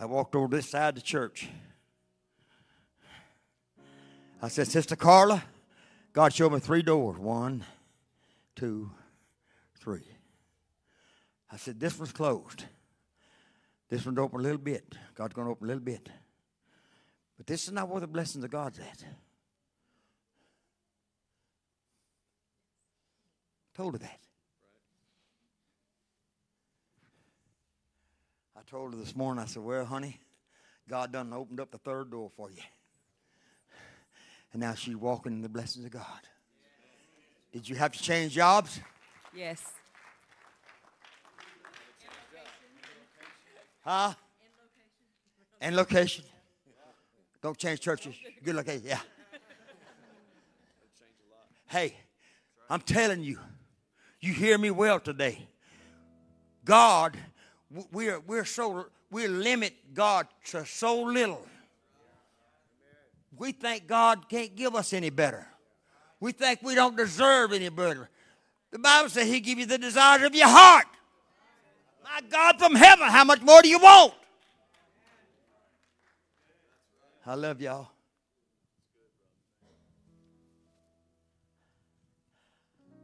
[0.00, 1.50] I walked over this side of the church.
[4.40, 5.44] I said, Sister Carla,
[6.14, 7.18] God showed me three doors.
[7.18, 7.66] One,
[8.56, 8.90] two,
[9.78, 10.08] three.
[11.52, 12.64] I said, This one's closed.
[13.90, 14.94] This one's open a little bit.
[15.14, 16.08] God's going to open a little bit.
[17.36, 19.04] But this is not where the blessings of God's at.
[23.74, 24.20] Told her that.
[28.56, 30.20] I told her this morning, I said, Well, honey,
[30.88, 32.62] God done opened up the third door for you.
[34.52, 36.02] And now she's walking in the blessings of God.
[37.52, 38.80] Did you have to change jobs?
[39.34, 39.60] Yes.
[43.84, 44.14] Huh?
[45.60, 46.24] And location.
[47.42, 48.14] Don't change churches.
[48.42, 48.82] Good location.
[48.86, 49.00] Yeah.
[51.66, 51.96] Hey,
[52.70, 53.38] I'm telling you,
[54.24, 55.46] you hear me well today.
[56.64, 57.16] God,
[57.92, 61.44] we're, we're so, we limit God to so little.
[63.36, 65.46] We think God can't give us any better.
[66.20, 68.08] We think we don't deserve any better.
[68.70, 70.86] The Bible says He give you the desires of your heart.
[72.02, 74.14] My God from heaven, how much more do you want?
[77.26, 77.88] I love y'all.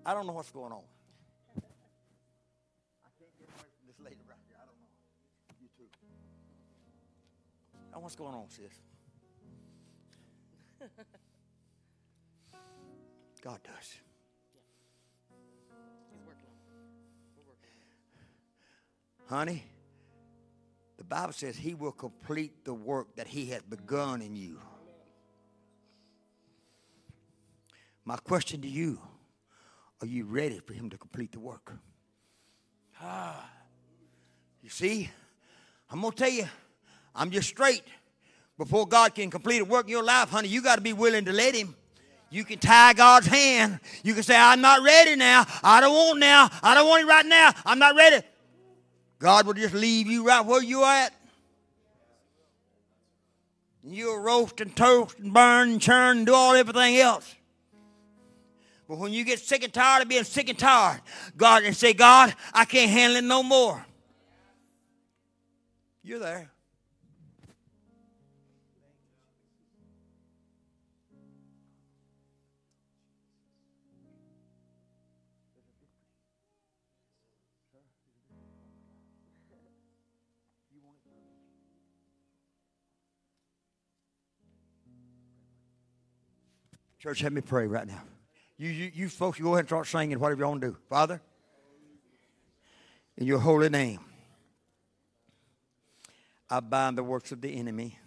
[0.04, 0.82] I don't know what's going on.
[8.01, 8.72] Now what's going on, sis?
[13.42, 13.94] God does.
[19.28, 19.62] Honey,
[20.96, 24.59] the Bible says he will complete the work that he has begun in you.
[28.07, 28.98] My question to you
[30.01, 31.74] are you ready for him to complete the work?
[32.98, 33.46] Ah,
[34.62, 35.11] you see,
[35.90, 36.46] I'm going to tell you,
[37.14, 37.82] I'm just straight.
[38.58, 41.24] Before God can complete a work in your life, honey, you got to be willing
[41.24, 41.74] to let him.
[42.30, 43.80] You can tie God's hand.
[44.04, 45.46] You can say, I'm not ready now.
[45.62, 46.48] I don't want now.
[46.62, 47.52] I don't want it right now.
[47.66, 48.24] I'm not ready.
[49.18, 51.12] God will just leave you right where you're at.
[53.82, 57.34] You'll roast and toast and burn and churn and do all everything else.
[58.88, 61.00] But when you get sick and tired of being sick and tired,
[61.36, 63.84] God and say, God, I can't handle it no more.
[66.02, 66.50] You're there.
[87.01, 88.03] Church, let me pray right now.
[88.59, 90.76] You, you, you folks, you go ahead and start singing whatever you want to do.
[90.90, 91.22] Father,
[93.16, 94.01] in your holy name,
[96.51, 97.98] I bind the works of the enemy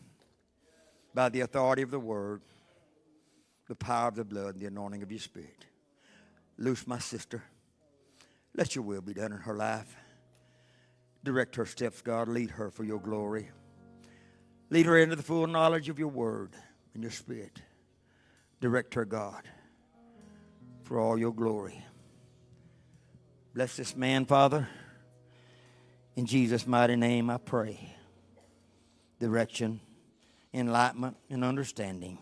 [1.12, 2.44] by the authority of the word,
[3.68, 5.66] the power of the blood, and the anointing of your spirit.
[6.60, 7.42] Loose my sister.
[8.56, 9.96] Let your will be done in her life.
[11.24, 12.28] Direct her steps, God.
[12.28, 13.50] Lead her for your glory.
[14.70, 16.52] Lead her into the full knowledge of your word
[16.94, 17.60] and your spirit.
[18.64, 19.44] Direct her, God,
[20.84, 21.84] for all your glory.
[23.54, 24.70] Bless this man, Father.
[26.16, 27.94] In Jesus' mighty name, I pray.
[29.20, 29.82] Direction,
[30.54, 32.18] enlightenment, and understanding.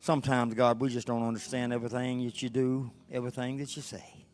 [0.00, 4.26] Sometimes, God, we just don't understand everything that you do, everything that you say.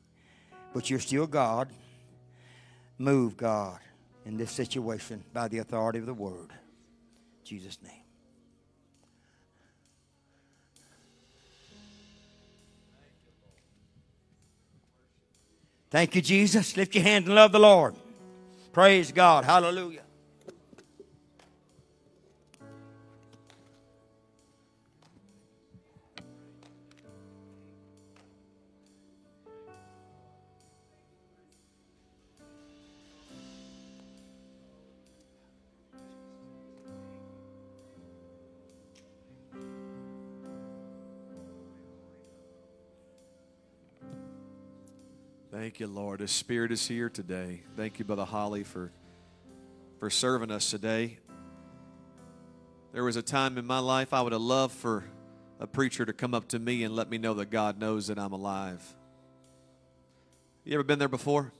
[0.74, 1.70] But you're still God.
[2.98, 3.78] Move, God,
[4.26, 6.50] in this situation by the authority of the word.
[6.50, 8.07] In Jesus' name.
[15.90, 16.76] Thank you, Jesus.
[16.76, 17.94] Lift your hand and love the Lord.
[18.72, 19.44] Praise God.
[19.44, 20.02] Hallelujah.
[45.60, 46.20] Thank you, Lord.
[46.20, 47.62] His Spirit is here today.
[47.76, 48.92] Thank you, Brother Hollie, for,
[49.98, 51.18] for serving us today.
[52.92, 55.02] There was a time in my life I would have loved for
[55.58, 58.20] a preacher to come up to me and let me know that God knows that
[58.20, 58.80] I'm alive.
[60.62, 61.52] You ever been there before?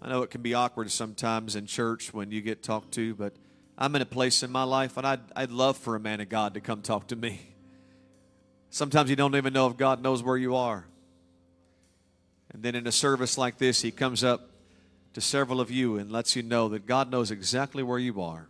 [0.00, 3.34] I know it can be awkward sometimes in church when you get talked to, but
[3.76, 6.28] I'm in a place in my life and I'd, I'd love for a man of
[6.28, 7.40] God to come talk to me.
[8.70, 10.86] Sometimes you don't even know if God knows where you are.
[12.54, 14.48] And then in a service like this, he comes up
[15.12, 18.48] to several of you and lets you know that God knows exactly where you are.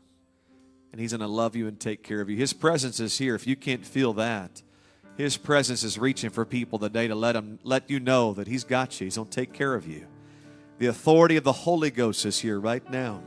[0.93, 2.37] And he's going to love you and take care of you.
[2.37, 3.35] His presence is here.
[3.35, 4.63] If you can't feel that,
[5.17, 8.63] his presence is reaching for people today to let him let you know that he's
[8.63, 9.07] got you.
[9.07, 10.07] He's going to take care of you.
[10.79, 13.23] The authority of the Holy Ghost is here right now.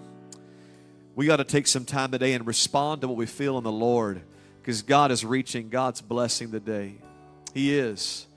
[1.16, 3.72] We got to take some time today and respond to what we feel in the
[3.72, 4.22] Lord
[4.62, 6.96] because God is reaching God's blessing today.
[7.54, 8.28] He is.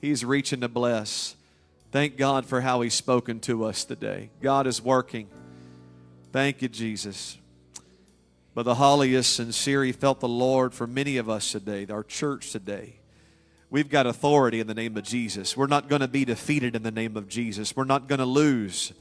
[0.00, 1.34] He's reaching to bless.
[1.90, 4.30] Thank God for how He's spoken to us today.
[4.40, 5.28] God is working.
[6.32, 7.36] Thank you, Jesus.
[8.54, 9.82] But the Hollie is sincere.
[9.82, 12.96] He felt the Lord for many of us today, our church today.
[13.70, 15.56] We've got authority in the name of Jesus.
[15.56, 17.76] We're not going to be defeated in the name of Jesus.
[17.76, 18.92] We're not going to lose.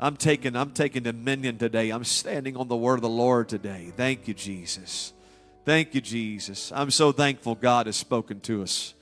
[0.00, 1.90] I'm taking, I'm taking dominion today.
[1.90, 3.92] I'm standing on the word of the Lord today.
[3.96, 5.12] Thank you, Jesus.
[5.64, 6.72] Thank you, Jesus.
[6.74, 8.94] I'm so thankful God has spoken to us.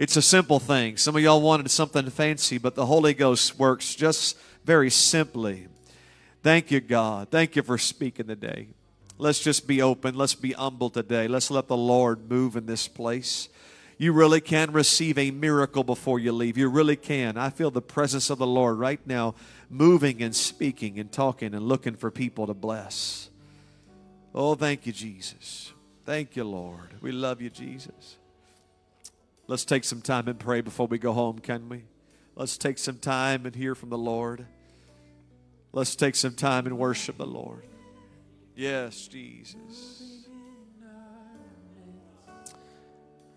[0.00, 0.96] It's a simple thing.
[0.96, 5.68] Some of y'all wanted something fancy, but the Holy Ghost works just very simply.
[6.42, 7.28] Thank you, God.
[7.28, 8.68] Thank you for speaking today.
[9.18, 10.14] Let's just be open.
[10.14, 11.28] Let's be humble today.
[11.28, 13.50] Let's let the Lord move in this place.
[13.98, 16.56] You really can receive a miracle before you leave.
[16.56, 17.36] You really can.
[17.36, 19.34] I feel the presence of the Lord right now
[19.68, 23.28] moving and speaking and talking and looking for people to bless.
[24.34, 25.74] Oh, thank you, Jesus.
[26.06, 26.94] Thank you, Lord.
[27.02, 28.16] We love you, Jesus.
[29.50, 31.82] Let's take some time and pray before we go home, can we?
[32.36, 34.46] Let's take some time and hear from the Lord.
[35.72, 37.64] Let's take some time and worship the Lord.
[38.54, 40.02] Yes, Jesus.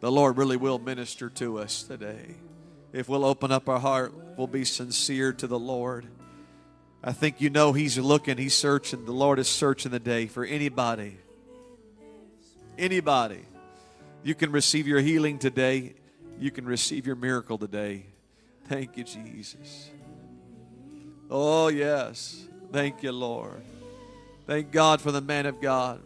[0.01, 2.35] The Lord really will minister to us today.
[2.91, 6.05] If we'll open up our heart, we'll be sincere to the Lord.
[7.03, 9.05] I think you know He's looking, He's searching.
[9.05, 11.17] The Lord is searching the day for anybody.
[12.77, 13.41] Anybody.
[14.21, 15.95] You can receive your healing today.
[16.43, 18.05] You can receive your miracle today.
[18.65, 19.89] Thank you, Jesus.
[21.31, 22.45] Oh, yes.
[22.69, 23.63] Thank you, Lord.
[24.45, 26.01] Thank God for the man of God.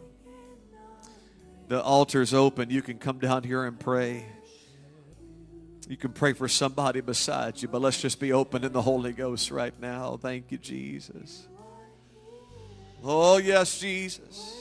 [1.66, 2.70] The altar's open.
[2.70, 4.26] You can come down here and pray.
[5.88, 9.12] You can pray for somebody beside you, but let's just be open in the Holy
[9.12, 10.18] Ghost right now.
[10.22, 11.48] Thank you, Jesus.
[13.02, 14.54] Oh, yes, Jesus.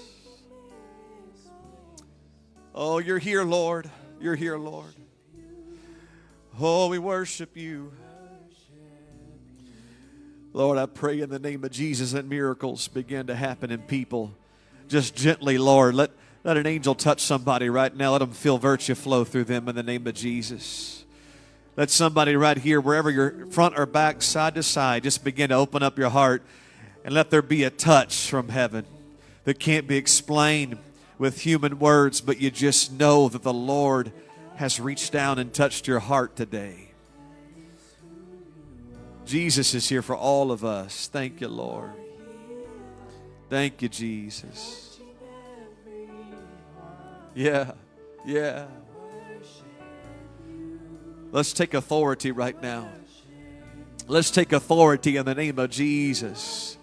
[2.74, 3.92] Oh, you're here, Lord.
[4.20, 4.96] You're here, Lord.
[6.60, 7.92] Oh, we worship you.
[10.54, 14.34] Lord, I pray in the name of Jesus that miracles begin to happen in people.
[14.88, 16.10] Just gently, Lord, let,
[16.44, 18.14] let an angel touch somebody right now.
[18.14, 21.06] Let them feel virtue flow through them in the name of Jesus.
[21.76, 25.56] Let somebody right here, wherever you're front or back, side to side, just begin to
[25.56, 26.42] open up your heart
[27.06, 28.84] and let there be a touch from heaven
[29.44, 30.80] that can't be explained
[31.20, 34.12] with human words, but you just know that the Lord
[34.58, 36.90] has reached down and touched your heart today.
[39.26, 41.08] Jesus is here for all of us.
[41.08, 41.92] Thank you, Lord.
[43.50, 45.00] Thank you, Jesus.
[47.36, 47.72] Yeah,
[48.26, 48.66] yeah.
[51.32, 52.90] Let's take authority right now.
[54.08, 56.78] Let's take authority in the name of Jesus.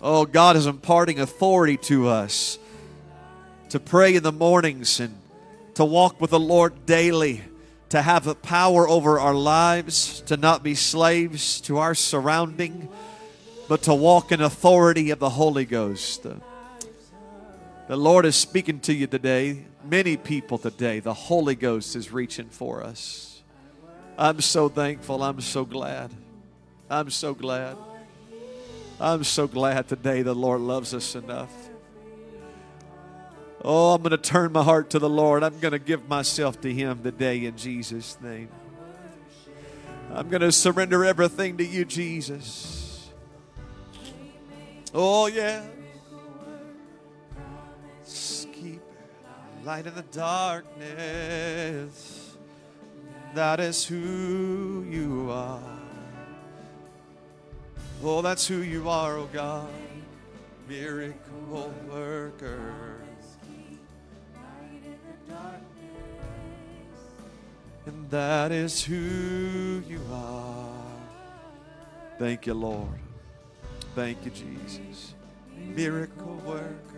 [0.00, 2.58] Oh, God is imparting authority to us
[3.68, 5.19] to pray in the mornings and
[5.80, 7.40] to walk with the Lord daily,
[7.88, 12.90] to have the power over our lives, to not be slaves to our surrounding,
[13.66, 16.26] but to walk in authority of the Holy Ghost.
[17.88, 19.64] The Lord is speaking to you today.
[19.82, 23.40] Many people today, the Holy Ghost is reaching for us.
[24.18, 25.22] I'm so thankful.
[25.22, 26.10] I'm so glad.
[26.90, 27.78] I'm so glad.
[29.00, 31.69] I'm so glad today the Lord loves us enough.
[33.62, 35.42] Oh, I'm going to turn my heart to the Lord.
[35.42, 38.48] I'm going to give myself to Him today in Jesus' name.
[40.12, 43.10] I'm going to surrender everything to you, Jesus.
[44.94, 45.62] Oh, yeah.
[48.52, 48.80] Keep
[49.62, 50.76] light in the darkness.
[53.34, 55.78] That is who you are.
[58.02, 59.68] Oh, that's who you are, oh God.
[60.66, 62.89] Miracle worker.
[67.86, 70.66] And that is who you are.
[72.18, 73.00] Thank you, Lord.
[73.94, 75.14] Thank you, Jesus.
[75.56, 76.89] Miracle worker.